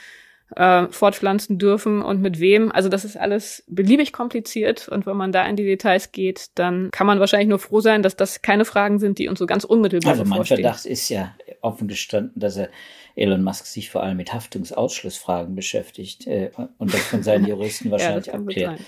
[0.57, 2.73] äh, fortpflanzen dürfen und mit wem.
[2.73, 6.91] Also das ist alles beliebig kompliziert und wenn man da in die Details geht, dann
[6.91, 9.65] kann man wahrscheinlich nur froh sein, dass das keine Fragen sind, die uns so ganz
[9.65, 12.69] unmittelbar Also mein Verdacht ist ja offen gestanden, dass er
[13.17, 18.27] Elon Musk sich vor allem mit Haftungsausschlussfragen beschäftigt äh, und das von seinen Juristen wahrscheinlich
[18.27, 18.81] ja, abklärt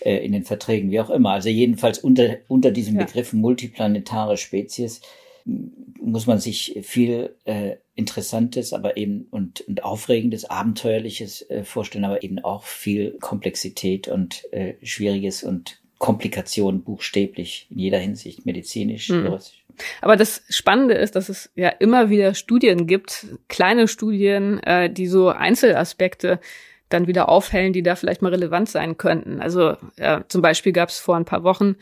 [0.00, 1.32] äh, in den Verträgen, wie auch immer.
[1.32, 3.04] Also jedenfalls unter, unter diesem ja.
[3.04, 5.02] Begriff multiplanetare Spezies
[5.44, 12.22] muss man sich viel äh, Interessantes, aber eben und, und Aufregendes, Abenteuerliches äh, vorstellen, aber
[12.22, 19.26] eben auch viel Komplexität und äh, Schwieriges und Komplikationen buchstäblich in jeder Hinsicht, medizinisch, mhm.
[19.26, 19.64] juristisch.
[20.00, 25.06] Aber das Spannende ist, dass es ja immer wieder Studien gibt, kleine Studien, äh, die
[25.06, 26.40] so Einzelaspekte
[26.88, 29.40] dann wieder aufhellen, die da vielleicht mal relevant sein könnten.
[29.40, 31.76] Also äh, zum Beispiel gab es vor ein paar Wochen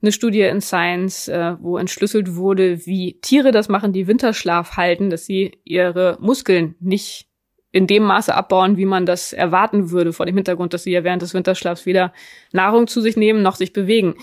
[0.00, 5.10] eine Studie in Science, äh, wo entschlüsselt wurde, wie Tiere das machen, die Winterschlaf halten,
[5.10, 7.26] dass sie ihre Muskeln nicht
[7.70, 11.04] in dem Maße abbauen, wie man das erwarten würde, vor dem Hintergrund, dass sie ja
[11.04, 12.12] während des Winterschlafs weder
[12.52, 14.14] Nahrung zu sich nehmen noch sich bewegen.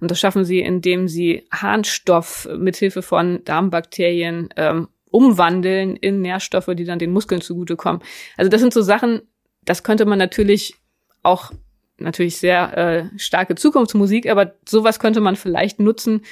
[0.00, 6.84] Und das schaffen sie, indem sie Harnstoff mithilfe von Darmbakterien ähm, umwandeln in Nährstoffe, die
[6.84, 8.02] dann den Muskeln zugutekommen.
[8.36, 9.22] Also das sind so Sachen,
[9.64, 10.74] das könnte man natürlich
[11.22, 11.52] auch
[11.98, 16.22] natürlich sehr äh, starke Zukunftsmusik, aber sowas könnte man vielleicht nutzen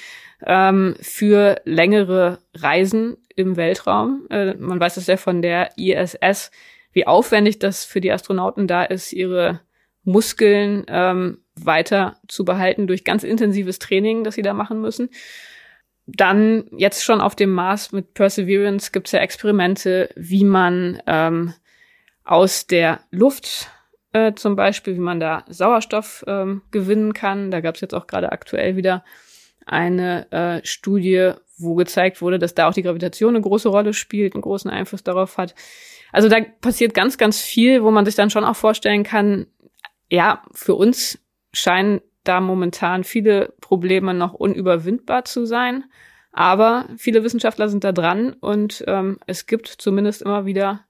[0.45, 4.27] ähm, für längere Reisen im Weltraum.
[4.31, 6.51] Äh, man weiß es ja von der ISS,
[6.93, 9.61] wie aufwendig das für die Astronauten da ist, ihre
[10.05, 15.11] Muskeln ähm, weiter zu behalten durch ganz intensives Training, das sie da machen müssen.
[16.07, 21.55] Dann jetzt schon auf dem Mars mit Perseverance gibt es ja Experimente, wie man ähm,
[22.25, 23.71] aus der Luft
[24.13, 27.51] äh, zum Beispiel, wie man da Sauerstoff ähm, gewinnen kann.
[27.51, 29.05] Da gab es jetzt auch gerade aktuell wieder
[29.67, 34.35] eine äh, Studie, wo gezeigt wurde, dass da auch die Gravitation eine große Rolle spielt,
[34.35, 35.55] einen großen Einfluss darauf hat.
[36.13, 39.47] Also da passiert ganz, ganz viel, wo man sich dann schon auch vorstellen kann,
[40.11, 41.19] ja, für uns
[41.53, 45.85] scheinen da momentan viele Probleme noch unüberwindbar zu sein.
[46.33, 50.85] Aber viele Wissenschaftler sind da dran und ähm, es gibt zumindest immer wieder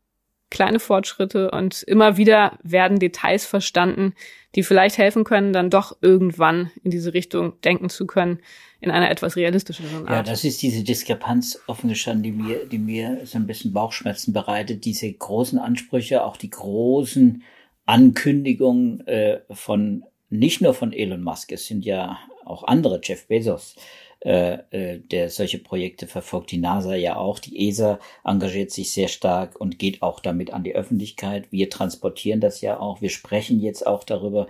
[0.53, 4.15] kleine Fortschritte und immer wieder werden Details verstanden,
[4.55, 8.39] die vielleicht helfen können, dann doch irgendwann in diese Richtung denken zu können,
[8.81, 10.11] in einer etwas realistischeren Art.
[10.11, 14.35] Ja, das ist diese Diskrepanz offen gestanden, die mir, die mir so ein bisschen Bauchschmerzen
[14.35, 14.85] bereitet.
[14.85, 17.43] Diese großen Ansprüche, auch die großen
[17.87, 23.77] Ankündigungen äh, von nicht nur von Elon Musk, es sind ja auch andere, Jeff Bezos,
[24.25, 29.09] äh, äh, der solche Projekte verfolgt, die NASA ja auch, die ESA engagiert sich sehr
[29.09, 31.51] stark und geht auch damit an die Öffentlichkeit.
[31.51, 34.47] Wir transportieren das ja auch, wir sprechen jetzt auch darüber.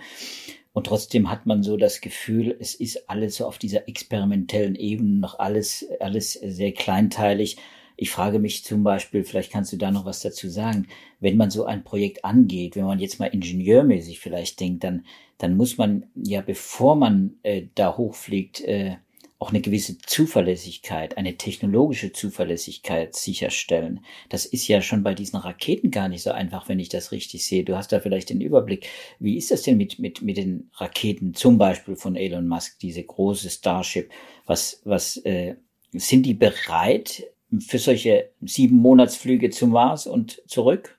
[0.75, 5.21] Und trotzdem hat man so das Gefühl, es ist alles so auf dieser experimentellen Ebene
[5.21, 7.57] noch alles, alles sehr kleinteilig.
[7.97, 10.87] Ich frage mich zum Beispiel, vielleicht kannst du da noch was dazu sagen,
[11.19, 15.07] wenn man so ein Projekt angeht, wenn man jetzt mal ingenieurmäßig vielleicht denkt, dann,
[15.39, 18.97] dann muss man ja, bevor man äh, da hochfliegt, äh,
[19.43, 24.01] auch eine gewisse Zuverlässigkeit, eine technologische Zuverlässigkeit sicherstellen.
[24.29, 27.45] Das ist ja schon bei diesen Raketen gar nicht so einfach, wenn ich das richtig
[27.45, 27.65] sehe.
[27.65, 28.89] Du hast da vielleicht den Überblick.
[29.19, 33.03] Wie ist das denn mit, mit, mit den Raketen, zum Beispiel von Elon Musk, diese
[33.03, 34.11] große Starship?
[34.47, 35.57] Was, was, äh,
[35.93, 37.25] sind die bereit
[37.59, 40.97] für solche sieben Monatsflüge zum Mars und zurück?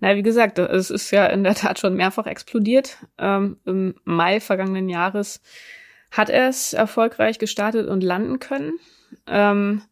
[0.00, 2.98] Na, wie gesagt, es ist ja in der Tat schon mehrfach explodiert.
[3.18, 5.40] Ähm, Im Mai vergangenen Jahres
[6.14, 8.78] hat er es erfolgreich gestartet und landen können.
[9.26, 9.82] Ähm,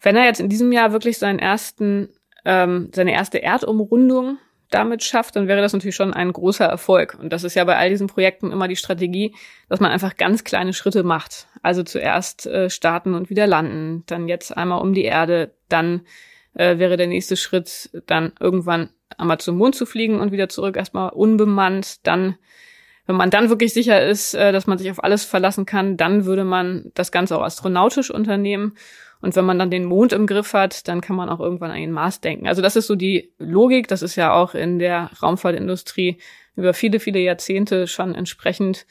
[0.00, 2.08] wenn er jetzt in diesem Jahr wirklich seinen ersten,
[2.44, 4.38] ähm, seine erste Erdumrundung
[4.70, 7.16] damit schafft, dann wäre das natürlich schon ein großer Erfolg.
[7.20, 9.34] Und das ist ja bei all diesen Projekten immer die Strategie,
[9.68, 11.46] dass man einfach ganz kleine Schritte macht.
[11.62, 16.02] Also zuerst äh, starten und wieder landen, dann jetzt einmal um die Erde, dann
[16.54, 20.76] äh, wäre der nächste Schritt, dann irgendwann einmal zum Mond zu fliegen und wieder zurück,
[20.76, 22.36] erstmal unbemannt, dann
[23.06, 26.24] wenn man dann wirklich sicher ist, äh, dass man sich auf alles verlassen kann, dann
[26.24, 28.76] würde man das Ganze auch astronautisch unternehmen.
[29.20, 31.76] Und wenn man dann den Mond im Griff hat, dann kann man auch irgendwann an
[31.76, 32.46] den Mars denken.
[32.46, 33.88] Also das ist so die Logik.
[33.88, 36.18] Das ist ja auch in der Raumfahrtindustrie
[36.56, 38.86] über viele, viele Jahrzehnte schon entsprechend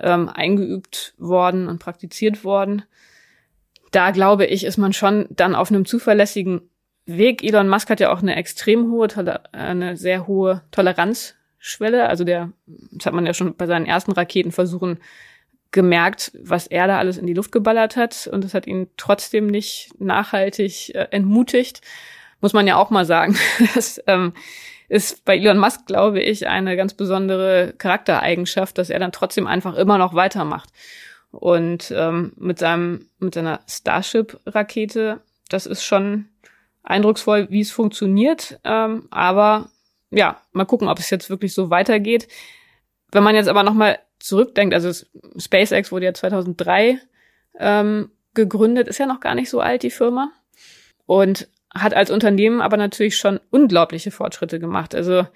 [0.00, 2.82] ähm, eingeübt worden und praktiziert worden.
[3.90, 6.70] Da glaube ich, ist man schon dann auf einem zuverlässigen
[7.06, 7.42] Weg.
[7.42, 9.08] Elon Musk hat ja auch eine extrem hohe,
[9.52, 12.08] eine sehr hohe Toleranz Schwelle.
[12.08, 14.98] Also der, das hat man ja schon bei seinen ersten Raketenversuchen
[15.70, 18.28] gemerkt, was er da alles in die Luft geballert hat.
[18.32, 21.82] Und das hat ihn trotzdem nicht nachhaltig äh, entmutigt.
[22.40, 23.36] Muss man ja auch mal sagen.
[23.74, 24.32] Das ähm,
[24.88, 29.74] ist bei Elon Musk, glaube ich, eine ganz besondere Charaktereigenschaft, dass er dann trotzdem einfach
[29.74, 30.70] immer noch weitermacht.
[31.30, 36.26] Und ähm, mit seinem, mit seiner Starship-Rakete, das ist schon
[36.82, 38.58] eindrucksvoll, wie es funktioniert.
[38.64, 39.68] Ähm, aber
[40.10, 42.28] ja, mal gucken, ob es jetzt wirklich so weitergeht.
[43.10, 45.06] Wenn man jetzt aber nochmal zurückdenkt, also
[45.38, 46.98] SpaceX wurde ja 2003
[47.58, 50.30] ähm, gegründet, ist ja noch gar nicht so alt, die Firma.
[51.06, 54.94] Und hat als Unternehmen aber natürlich schon unglaubliche Fortschritte gemacht.
[54.94, 55.26] Also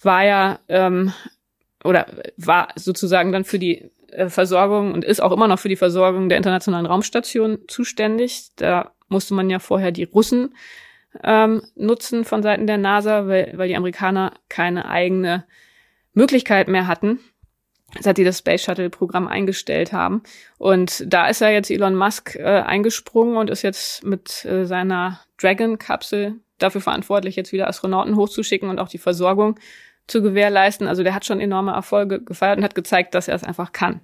[0.00, 1.12] war ja ähm,
[1.84, 5.76] oder war sozusagen dann für die äh, Versorgung und ist auch immer noch für die
[5.76, 8.50] Versorgung der internationalen Raumstation zuständig.
[8.56, 10.54] Da musste man ja vorher die Russen
[11.22, 15.44] ähm, nutzen von Seiten der NASA, weil, weil die Amerikaner keine eigene
[16.12, 17.20] Möglichkeit mehr hatten,
[18.00, 20.22] seit die das Space Shuttle Programm eingestellt haben.
[20.58, 25.20] Und da ist ja jetzt Elon Musk äh, eingesprungen und ist jetzt mit äh, seiner
[25.40, 29.58] Dragon Kapsel dafür verantwortlich, jetzt wieder Astronauten hochzuschicken und auch die Versorgung
[30.06, 30.88] zu gewährleisten.
[30.88, 34.00] Also der hat schon enorme Erfolge gefeiert und hat gezeigt, dass er es einfach kann.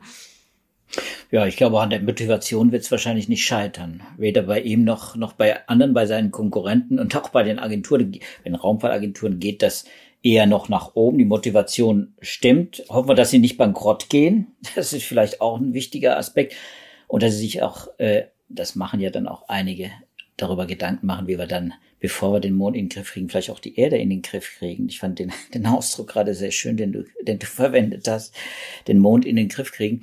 [1.30, 4.02] Ja, ich glaube, an der Motivation wird es wahrscheinlich nicht scheitern.
[4.18, 8.18] Weder bei ihm noch, noch bei anderen, bei seinen Konkurrenten und auch bei den Agenturen.
[8.44, 9.84] Wenn Raumfahrtagenturen geht das
[10.22, 11.18] eher noch nach oben.
[11.18, 12.84] Die Motivation stimmt.
[12.88, 14.48] Hoffen wir, dass sie nicht bankrott gehen.
[14.74, 16.54] Das ist vielleicht auch ein wichtiger Aspekt.
[17.08, 19.90] Und dass sie sich auch, äh, das machen ja dann auch einige,
[20.36, 23.50] darüber Gedanken machen, wie wir dann bevor wir den Mond in den Griff kriegen, vielleicht
[23.50, 24.88] auch die Erde in den Griff kriegen.
[24.88, 28.34] Ich fand den, den Ausdruck gerade sehr schön, den du, den du verwendet hast,
[28.88, 30.02] den Mond in den Griff kriegen.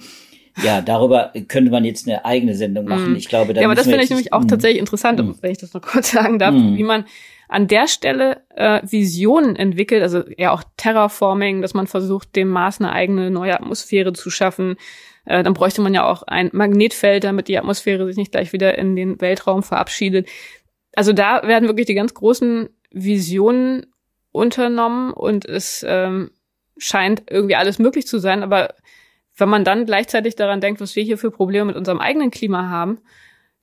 [0.63, 3.13] Ja, darüber könnte man jetzt eine eigene Sendung machen.
[3.13, 3.15] Mm.
[3.15, 4.48] Ich glaube, da ja, aber das finde ich nämlich auch mm.
[4.48, 5.36] tatsächlich interessant, mm.
[5.41, 7.06] wenn ich das noch kurz sagen darf, wie man
[7.48, 12.80] an der Stelle äh, Visionen entwickelt, also ja auch Terraforming, dass man versucht, dem Mars
[12.80, 14.76] eine eigene neue Atmosphäre zu schaffen.
[15.26, 18.78] Äh, dann bräuchte man ja auch ein Magnetfeld, damit die Atmosphäre sich nicht gleich wieder
[18.78, 20.28] in den Weltraum verabschiedet
[20.95, 23.86] also da werden wirklich die ganz großen Visionen
[24.32, 26.32] unternommen und es ähm,
[26.78, 28.43] scheint irgendwie alles möglich zu sein.
[28.43, 28.74] Aber
[29.39, 32.69] wenn man dann gleichzeitig daran denkt, was wir hier für Probleme mit unserem eigenen Klima
[32.69, 32.99] haben,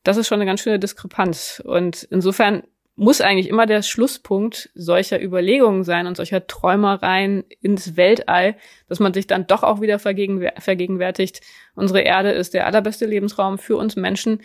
[0.02, 1.62] das ist schon eine ganz schöne Diskrepanz.
[1.64, 2.62] Und insofern
[2.94, 8.56] muss eigentlich immer der Schlusspunkt solcher Überlegungen sein und solcher Träumereien ins Weltall,
[8.88, 11.42] dass man sich dann doch auch wieder vergegenwärtigt,
[11.74, 14.40] unsere Erde ist der allerbeste Lebensraum für uns Menschen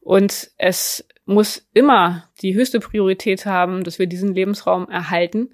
[0.00, 5.50] und es muss immer die höchste Priorität haben, dass wir diesen Lebensraum erhalten.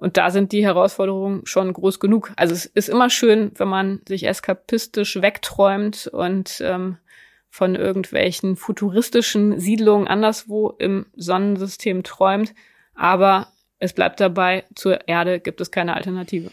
[0.00, 2.32] Und da sind die Herausforderungen schon groß genug.
[2.36, 6.96] Also es ist immer schön, wenn man sich eskapistisch wegträumt und ähm,
[7.50, 12.54] von irgendwelchen futuristischen Siedlungen anderswo im Sonnensystem träumt.
[12.94, 16.50] Aber es bleibt dabei, zur Erde gibt es keine Alternative.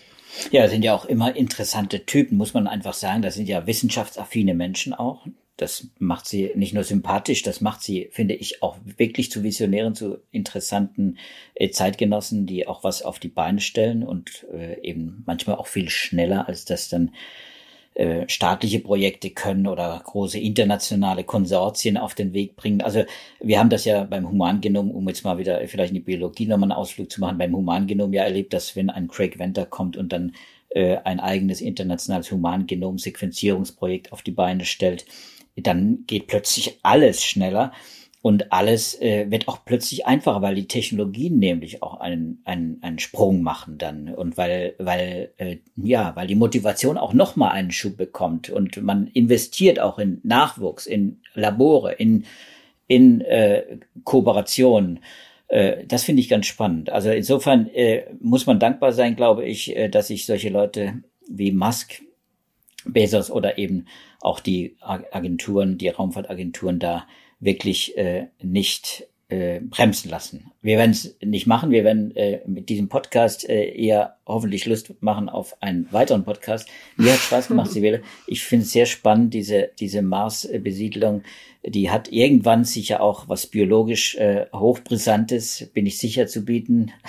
[0.52, 3.22] Ja, sind ja auch immer interessante Typen, muss man einfach sagen.
[3.22, 5.26] Das sind ja wissenschaftsaffine Menschen auch.
[5.58, 9.96] Das macht sie nicht nur sympathisch, das macht sie, finde ich, auch wirklich zu Visionären,
[9.96, 11.18] zu interessanten
[11.56, 15.90] äh, Zeitgenossen, die auch was auf die Beine stellen und äh, eben manchmal auch viel
[15.90, 17.12] schneller, als das dann
[17.96, 22.82] äh, staatliche Projekte können oder große internationale Konsortien auf den Weg bringen.
[22.82, 23.06] Also
[23.40, 26.72] wir haben das ja beim Humangenom, um jetzt mal wieder vielleicht in die Biologie nochmal
[26.72, 30.14] einen Ausflug zu machen, beim Humangenom ja erlebt, dass wenn ein Craig Venter kommt und
[30.14, 30.34] dann
[30.76, 35.06] ein eigenes internationales Humangenom-Sequenzierungsprojekt auf die Beine stellt,
[35.58, 37.72] dann geht plötzlich alles schneller
[38.22, 43.00] und alles äh, wird auch plötzlich einfacher, weil die Technologien nämlich auch einen, einen, einen
[43.00, 47.96] Sprung machen dann und weil, weil, äh, ja, weil die Motivation auch nochmal einen Schub
[47.96, 52.26] bekommt und man investiert auch in Nachwuchs, in Labore, in,
[52.88, 55.00] in äh, Kooperation.
[55.48, 56.90] Äh, das finde ich ganz spannend.
[56.90, 61.52] Also insofern äh, muss man dankbar sein, glaube ich, äh, dass sich solche Leute wie
[61.52, 62.02] Musk,
[62.86, 63.86] Bezos oder eben
[64.22, 67.08] auch die Agenturen, die Raumfahrtagenturen da
[67.40, 70.52] wirklich äh, nicht äh, bremsen lassen.
[70.62, 71.72] Wir werden es nicht machen.
[71.72, 76.70] Wir werden äh, mit diesem Podcast äh, eher hoffentlich Lust machen auf einen weiteren Podcast.
[76.96, 78.04] Mir hat Spaß gemacht, Sibele.
[78.26, 81.24] Ich finde es sehr spannend, diese, diese Mars-Besiedlung.
[81.66, 86.92] Die hat irgendwann sicher auch was biologisch äh, hochbrisantes, bin ich sicher, zu bieten.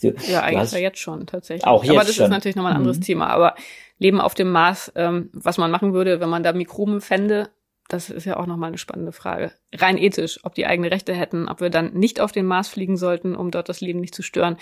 [0.00, 1.66] Du, ja, eigentlich hast, ja jetzt schon tatsächlich.
[1.66, 2.24] Auch jetzt Aber das schon.
[2.24, 3.02] ist natürlich nochmal ein anderes mhm.
[3.02, 3.26] Thema.
[3.26, 3.54] Aber
[4.02, 7.50] Leben auf dem Mars, ähm, was man machen würde, wenn man da Mikroben fände,
[7.88, 9.52] das ist ja auch nochmal eine spannende Frage.
[9.74, 12.96] Rein ethisch, ob die eigene Rechte hätten, ob wir dann nicht auf den Mars fliegen
[12.96, 14.56] sollten, um dort das Leben nicht zu stören.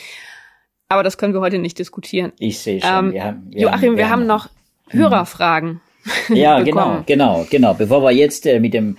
[0.88, 2.32] Aber das können wir heute nicht diskutieren.
[2.38, 3.06] Ich sehe schon.
[3.06, 4.48] Ähm, wir haben, wir Joachim, haben, wir, haben noch
[4.88, 5.80] Hörerfragen.
[6.30, 7.74] Ja, genau, genau, genau.
[7.74, 8.96] Bevor wir jetzt äh, mit dem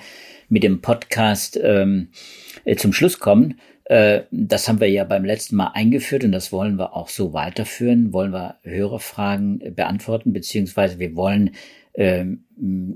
[0.49, 2.09] mit dem Podcast ähm,
[2.63, 3.59] äh, zum Schluss kommen,
[4.31, 8.13] das haben wir ja beim letzten Mal eingeführt und das wollen wir auch so weiterführen.
[8.13, 11.51] Wollen wir Hörerfragen äh, beantworten, beziehungsweise wir wollen
[11.93, 12.23] äh,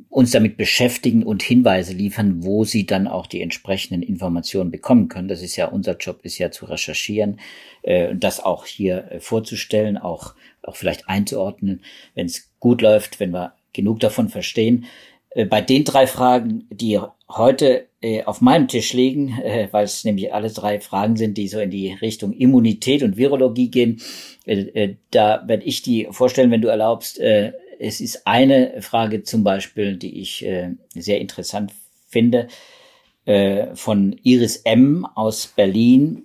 [0.10, 5.28] uns damit beschäftigen und Hinweise liefern, wo sie dann auch die entsprechenden Informationen bekommen können.
[5.28, 7.42] Das ist ja unser Job, ist ja zu recherchieren,
[7.82, 10.34] äh, das auch hier äh, vorzustellen, auch,
[10.64, 11.82] auch vielleicht einzuordnen,
[12.14, 14.86] wenn es gut läuft, wenn wir genug davon verstehen.
[15.32, 20.04] Äh, bei den drei Fragen, die heute äh, auf meinem Tisch liegen, äh, weil es
[20.04, 24.00] nämlich alle drei Fragen sind, die so in die Richtung Immunität und Virologie gehen.
[24.46, 27.20] Äh, äh, da werde ich die vorstellen, wenn du erlaubst.
[27.20, 30.46] Äh, es ist eine Frage zum Beispiel, die ich
[30.94, 31.74] sehr interessant
[32.08, 32.48] finde,
[33.26, 35.06] von Iris M.
[35.14, 36.24] aus Berlin,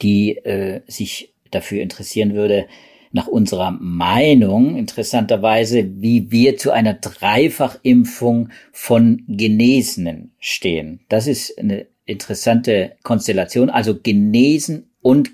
[0.00, 0.40] die
[0.86, 2.66] sich dafür interessieren würde,
[3.14, 10.98] nach unserer Meinung interessanterweise, wie wir zu einer Dreifachimpfung von Genesenen stehen.
[11.08, 13.70] Das ist eine interessante Konstellation.
[13.70, 15.30] Also genesen und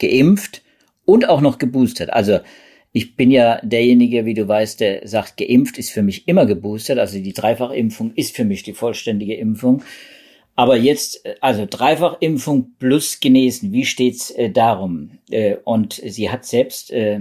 [0.00, 0.62] geimpft
[1.04, 2.12] und auch noch geboostert.
[2.12, 2.40] Also
[2.92, 6.98] ich bin ja derjenige, wie du weißt, der sagt, geimpft ist für mich immer geboostert.
[6.98, 9.84] Also die Dreifachimpfung ist für mich die vollständige Impfung.
[10.60, 15.12] Aber jetzt, äh, also Dreifachimpfung plus genesen, wie steht's äh, darum?
[15.30, 17.20] Äh, und sie hat selbst, äh,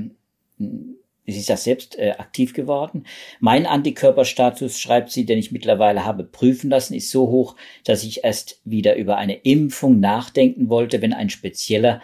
[0.58, 3.06] sie ist das selbst äh, aktiv geworden.
[3.40, 8.26] Mein Antikörperstatus, schreibt sie, den ich mittlerweile habe prüfen lassen, ist so hoch, dass ich
[8.26, 12.02] erst wieder über eine Impfung nachdenken wollte, wenn ein spezieller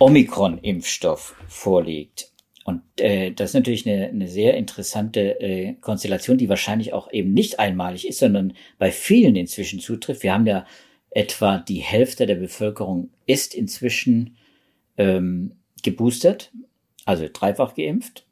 [0.00, 2.29] Omikron-Impfstoff vorliegt.
[2.70, 7.32] Und äh, das ist natürlich eine, eine sehr interessante äh, Konstellation, die wahrscheinlich auch eben
[7.32, 10.22] nicht einmalig ist, sondern bei vielen inzwischen zutrifft.
[10.22, 10.66] Wir haben ja
[11.10, 14.36] etwa die Hälfte der Bevölkerung ist inzwischen
[14.96, 15.52] ähm,
[15.82, 16.52] geboostert,
[17.04, 18.26] also dreifach geimpft,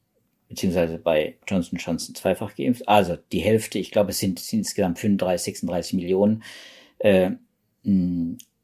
[0.49, 2.89] beziehungsweise bei Johnson Johnson zweifach geimpft.
[2.89, 6.43] Also die Hälfte, ich glaube, es sind, sind insgesamt 35, 36 Millionen
[6.99, 7.33] äh,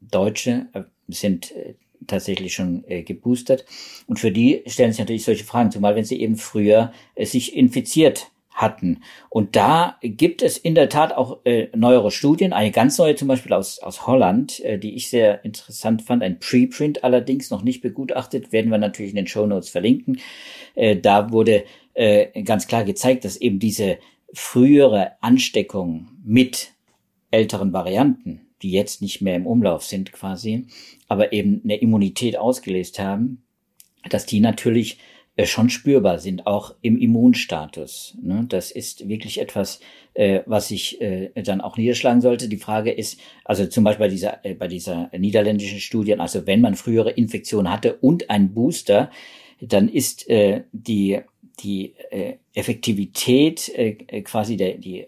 [0.01, 1.75] Deutsche äh, sind äh,
[2.07, 3.65] tatsächlich schon äh, geboostert.
[4.07, 7.55] Und für die stellen sich natürlich solche Fragen, zumal wenn sie eben früher äh, sich
[7.55, 9.01] infiziert hatten.
[9.29, 13.27] Und da gibt es in der Tat auch äh, neuere Studien, eine ganz neue zum
[13.27, 17.81] Beispiel aus, aus Holland, äh, die ich sehr interessant fand, ein Preprint allerdings noch nicht
[17.81, 20.19] begutachtet, werden wir natürlich in den Show Notes verlinken.
[20.73, 23.97] Äh, da wurde äh, ganz klar gezeigt, dass eben diese
[24.33, 26.71] frühere Ansteckung mit
[27.31, 30.65] älteren Varianten die jetzt nicht mehr im Umlauf sind quasi,
[31.07, 33.43] aber eben eine Immunität ausgelöst haben,
[34.09, 34.97] dass die natürlich
[35.35, 38.17] äh, schon spürbar sind, auch im Immunstatus.
[38.23, 38.47] Ne?
[38.49, 39.81] Das ist wirklich etwas,
[40.15, 42.49] äh, was sich äh, dann auch niederschlagen sollte.
[42.49, 46.73] Die Frage ist, also zum Beispiel bei dieser, bei dieser niederländischen Studien, also wenn man
[46.73, 49.11] frühere Infektionen hatte und ein Booster,
[49.61, 51.19] dann ist die,
[51.63, 51.93] die
[52.53, 53.71] Effektivität
[54.25, 55.07] quasi der, die,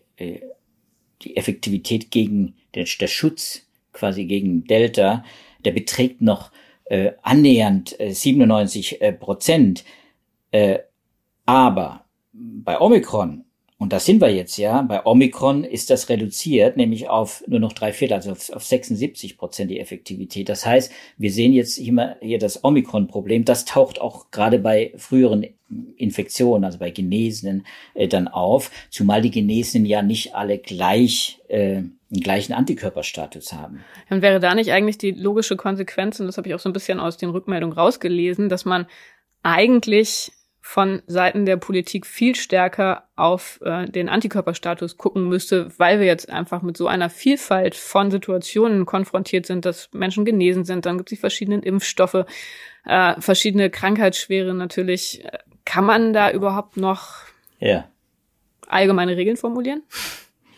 [1.21, 3.63] die Effektivität gegen der, der Schutz
[3.93, 5.23] quasi gegen Delta,
[5.65, 6.51] der beträgt noch
[6.85, 9.83] äh, annähernd äh, 97 äh, Prozent.
[10.51, 10.79] Äh,
[11.45, 13.45] aber bei Omikron,
[13.79, 17.73] und da sind wir jetzt ja, bei Omikron ist das reduziert, nämlich auf nur noch
[17.73, 20.49] drei Viertel, also auf, auf 76 Prozent die Effektivität.
[20.49, 25.45] Das heißt, wir sehen jetzt immer hier das Omikron-Problem, das taucht auch gerade bei früheren
[25.95, 31.83] Infektionen, also bei Genesenen, äh, dann auf, zumal die Genesenen ja nicht alle gleich äh,
[32.09, 33.83] einen gleichen Antikörperstatus haben.
[34.09, 36.73] Dann wäre da nicht eigentlich die logische Konsequenz, und das habe ich auch so ein
[36.73, 38.87] bisschen aus den Rückmeldungen rausgelesen, dass man
[39.43, 40.31] eigentlich
[40.69, 46.29] von Seiten der Politik viel stärker auf äh, den Antikörperstatus gucken müsste, weil wir jetzt
[46.29, 50.85] einfach mit so einer Vielfalt von Situationen konfrontiert sind, dass Menschen genesen sind.
[50.85, 52.25] Dann gibt es die verschiedenen Impfstoffe,
[52.83, 55.23] äh, verschiedene Krankheitsschwere natürlich.
[55.63, 57.21] Kann man da überhaupt noch
[57.59, 57.87] ja.
[58.67, 59.83] allgemeine Regeln formulieren?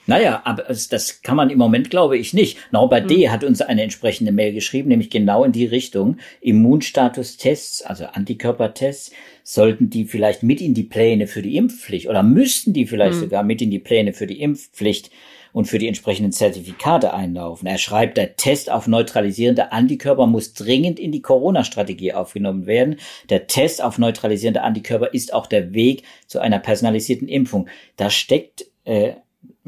[0.10, 2.58] Naja, aber das kann man im Moment, glaube ich, nicht.
[2.72, 3.08] Norbert mhm.
[3.10, 3.30] D.
[3.30, 6.18] hat uns eine entsprechende Mail geschrieben, nämlich genau in die Richtung.
[6.42, 9.12] Immunstatustests, also Antikörpertests,
[9.44, 13.22] sollten die vielleicht mit in die Pläne für die Impfpflicht oder müssten die vielleicht mhm.
[13.22, 15.12] sogar mit in die Pläne für die Impfpflicht
[15.54, 17.68] und für die entsprechenden Zertifikate einlaufen.
[17.68, 22.96] Er schreibt, der Test auf neutralisierende Antikörper muss dringend in die Corona-Strategie aufgenommen werden.
[23.30, 27.68] Der Test auf neutralisierende Antikörper ist auch der Weg zu einer personalisierten Impfung.
[27.96, 29.14] Da steckt äh,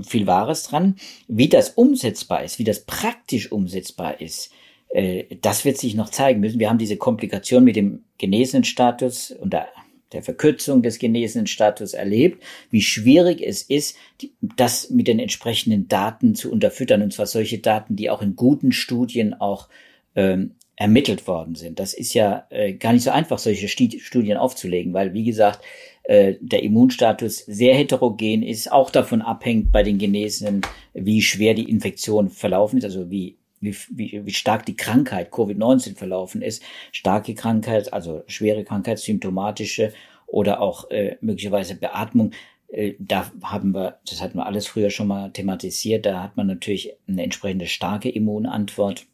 [0.03, 0.95] viel Wahres dran.
[1.27, 4.51] Wie das umsetzbar ist, wie das praktisch umsetzbar ist,
[4.89, 6.59] äh, das wird sich noch zeigen müssen.
[6.59, 9.67] Wir haben diese Komplikation mit dem genesenen Status und der,
[10.11, 13.97] der Verkürzung des genesenen Status erlebt, wie schwierig es ist,
[14.41, 18.71] das mit den entsprechenden Daten zu unterfüttern, und zwar solche Daten, die auch in guten
[18.71, 19.69] Studien auch
[20.15, 21.79] ähm, ermittelt worden sind.
[21.79, 25.63] Das ist ja äh, gar nicht so einfach, solche Studien aufzulegen, weil, wie gesagt,
[26.03, 30.61] äh, der Immunstatus sehr heterogen ist, auch davon abhängt bei den Genesenen,
[30.93, 33.75] wie schwer die Infektion verlaufen ist, also wie wie,
[34.25, 36.63] wie, stark die Krankheit Covid-19 verlaufen ist.
[36.91, 39.93] Starke Krankheit, also schwere Krankheit, symptomatische
[40.25, 42.31] oder auch äh, möglicherweise Beatmung.
[42.69, 46.47] Äh, da haben wir, das hatten wir alles früher schon mal thematisiert, da hat man
[46.47, 49.05] natürlich eine entsprechende starke Immunantwort.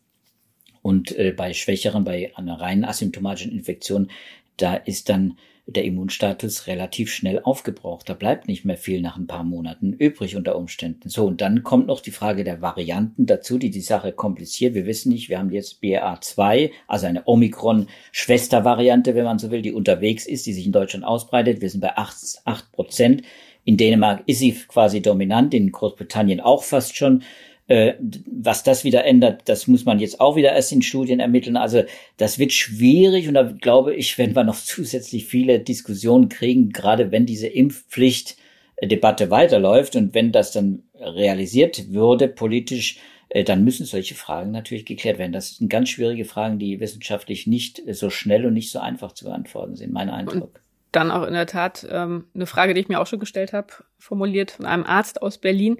[0.82, 4.10] Und äh, bei schwächeren, bei einer reinen asymptomatischen Infektion
[4.56, 5.38] da ist dann
[5.70, 8.08] der Immunstatus relativ schnell aufgebraucht.
[8.08, 11.10] Da bleibt nicht mehr viel nach ein paar Monaten übrig unter Umständen.
[11.10, 14.76] So, und dann kommt noch die Frage der Varianten dazu, die die Sache kompliziert.
[14.76, 19.74] Wir wissen nicht, wir haben jetzt BA2, also eine Omikron-Schwestervariante, wenn man so will, die
[19.74, 21.60] unterwegs ist, die sich in Deutschland ausbreitet.
[21.60, 22.16] Wir sind bei 8,
[22.46, 23.24] 8 Prozent.
[23.66, 27.24] In Dänemark ist sie quasi dominant, in Großbritannien auch fast schon.
[27.68, 27.96] Äh,
[28.26, 31.58] was das wieder ändert, das muss man jetzt auch wieder erst in Studien ermitteln.
[31.58, 31.84] Also
[32.16, 37.12] das wird schwierig und da glaube ich, wenn wir noch zusätzlich viele Diskussionen kriegen, gerade
[37.12, 43.00] wenn diese Impfpflichtdebatte weiterläuft und wenn das dann realisiert würde politisch,
[43.30, 45.34] äh, dann müssen solche Fragen natürlich geklärt werden.
[45.34, 49.26] Das sind ganz schwierige Fragen, die wissenschaftlich nicht so schnell und nicht so einfach zu
[49.26, 50.42] beantworten sind, mein Eindruck.
[50.56, 50.62] Und
[50.94, 53.68] dann auch in der Tat ähm, eine Frage, die ich mir auch schon gestellt habe,
[54.00, 55.78] formuliert von einem Arzt aus Berlin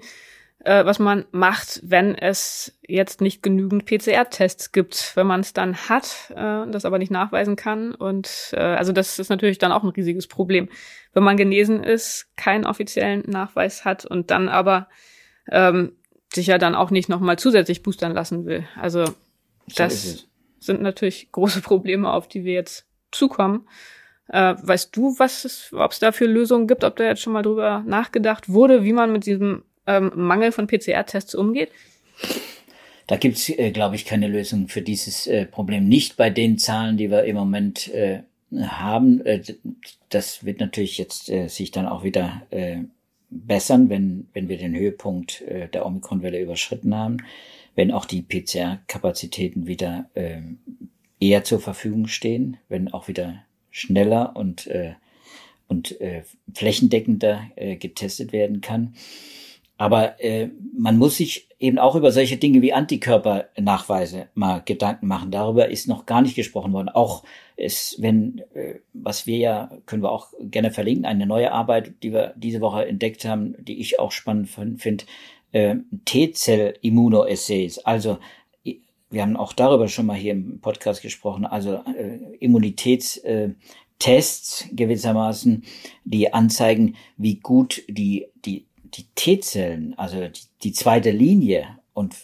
[0.64, 5.76] äh, was man macht, wenn es jetzt nicht genügend PCR-Tests gibt, wenn man es dann
[5.76, 7.94] hat, äh, das aber nicht nachweisen kann.
[7.94, 10.68] Und äh, also das ist natürlich dann auch ein riesiges Problem.
[11.12, 14.88] Wenn man genesen ist, keinen offiziellen Nachweis hat und dann aber
[15.50, 15.92] ähm,
[16.32, 18.66] sich ja dann auch nicht nochmal zusätzlich boostern lassen will.
[18.76, 19.04] Also
[19.76, 20.28] das
[20.58, 23.68] sind natürlich große Probleme, auf die wir jetzt zukommen.
[24.28, 27.42] Äh, weißt du, was es, ob es dafür Lösungen gibt, ob da jetzt schon mal
[27.42, 31.70] drüber nachgedacht wurde, wie man mit diesem ähm, Mangel von PCR-Tests umgeht?
[33.08, 35.88] Da gibt's, äh, glaube ich, keine Lösung für dieses äh, Problem.
[35.88, 38.20] Nicht bei den Zahlen, die wir im Moment äh,
[38.56, 39.24] haben.
[39.24, 39.42] Äh,
[40.08, 42.78] das wird natürlich jetzt äh, sich dann auch wieder äh,
[43.30, 47.18] bessern, wenn, wenn wir den Höhepunkt der Omikron-Welle überschritten haben,
[47.74, 50.40] wenn auch die PCR-Kapazitäten wieder äh,
[51.20, 54.70] eher zur Verfügung stehen, wenn auch wieder schneller und,
[55.66, 55.98] und
[56.54, 57.42] flächendeckender
[57.78, 58.94] getestet werden kann.
[59.78, 65.30] Aber äh, man muss sich eben auch über solche Dinge wie Antikörpernachweise mal Gedanken machen.
[65.30, 66.88] Darüber ist noch gar nicht gesprochen worden.
[66.88, 67.22] Auch
[67.56, 72.12] ist, wenn, äh, was wir ja, können wir auch gerne verlinken, eine neue Arbeit, die
[72.12, 75.04] wir diese Woche entdeckt haben, die ich auch spannend finde,
[75.52, 77.78] äh, T-Zell-Immunoassays.
[77.78, 78.18] Also
[79.10, 83.56] wir haben auch darüber schon mal hier im Podcast gesprochen, also äh, Immunitätstests
[84.66, 85.64] äh, gewissermaßen,
[86.04, 92.14] die anzeigen, wie gut die, die die T-Zellen, also die, die zweite Linie und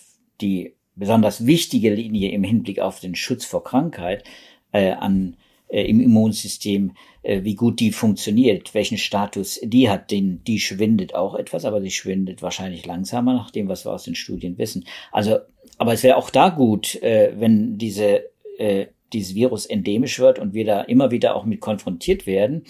[0.41, 4.25] die besonders wichtige Linie im Hinblick auf den Schutz vor Krankheit
[4.73, 5.37] äh, an
[5.69, 6.93] äh, im Immunsystem,
[7.23, 11.81] äh, wie gut die funktioniert, welchen Status die hat, den die schwindet auch etwas, aber
[11.81, 14.85] sie schwindet wahrscheinlich langsamer nach dem, was wir aus den Studien wissen.
[15.11, 15.39] Also,
[15.79, 18.25] aber es wäre auch da gut, äh, wenn diese
[18.59, 22.65] äh, dieses Virus endemisch wird und wir da immer wieder auch mit konfrontiert werden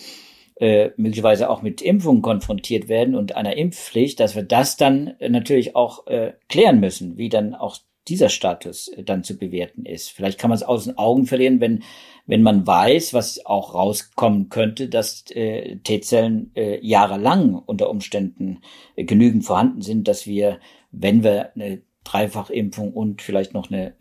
[0.56, 5.28] äh, möglicherweise auch mit Impfungen konfrontiert werden und einer Impfpflicht, dass wir das dann äh,
[5.28, 7.78] natürlich auch äh, klären müssen, wie dann auch
[8.08, 10.10] dieser Status äh, dann zu bewerten ist.
[10.10, 11.82] Vielleicht kann man es aus den Augen verlieren, wenn,
[12.26, 18.60] wenn man weiß, was auch rauskommen könnte, dass äh, T-Zellen äh, jahrelang unter Umständen
[18.96, 23.94] äh, genügend vorhanden sind, dass wir, wenn wir eine Dreifachimpfung und vielleicht noch eine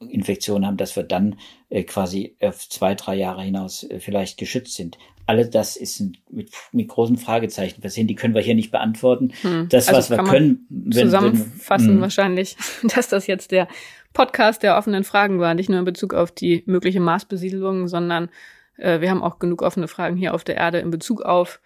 [0.00, 1.38] Infektion haben, dass wir dann
[1.68, 6.50] äh, quasi auf zwei, drei Jahre hinaus äh, vielleicht geschützt sind alles das ist mit,
[6.72, 8.06] mit großen Fragezeichen versehen.
[8.06, 9.32] Die können wir hier nicht beantworten.
[9.42, 9.68] Hm.
[9.68, 12.00] Das, also was wir können, wenn, zusammenfassen wenn, hm.
[12.00, 12.56] wahrscheinlich,
[12.94, 13.68] dass das jetzt der
[14.12, 18.30] Podcast der offenen Fragen war, nicht nur in Bezug auf die mögliche Marsbesiedelung, sondern
[18.76, 21.60] äh, wir haben auch genug offene Fragen hier auf der Erde in Bezug auf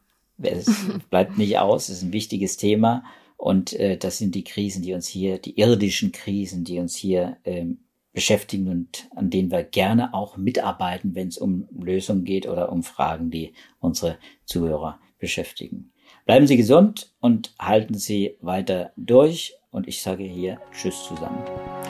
[0.41, 0.69] Es
[1.09, 3.03] bleibt nicht aus, es ist ein wichtiges Thema.
[3.37, 7.37] Und äh, das sind die Krisen, die uns hier, die irdischen Krisen, die uns hier
[7.43, 7.79] ähm,
[8.13, 12.81] beschäftigen und an denen wir gerne auch mitarbeiten, wenn es um Lösungen geht oder um
[12.81, 15.91] Fragen, die unsere Zuhörer beschäftigen.
[16.25, 19.53] Bleiben Sie gesund und halten Sie weiter durch.
[19.69, 21.43] Und ich sage hier Tschüss zusammen.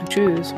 [0.09, 0.53] Tschüss.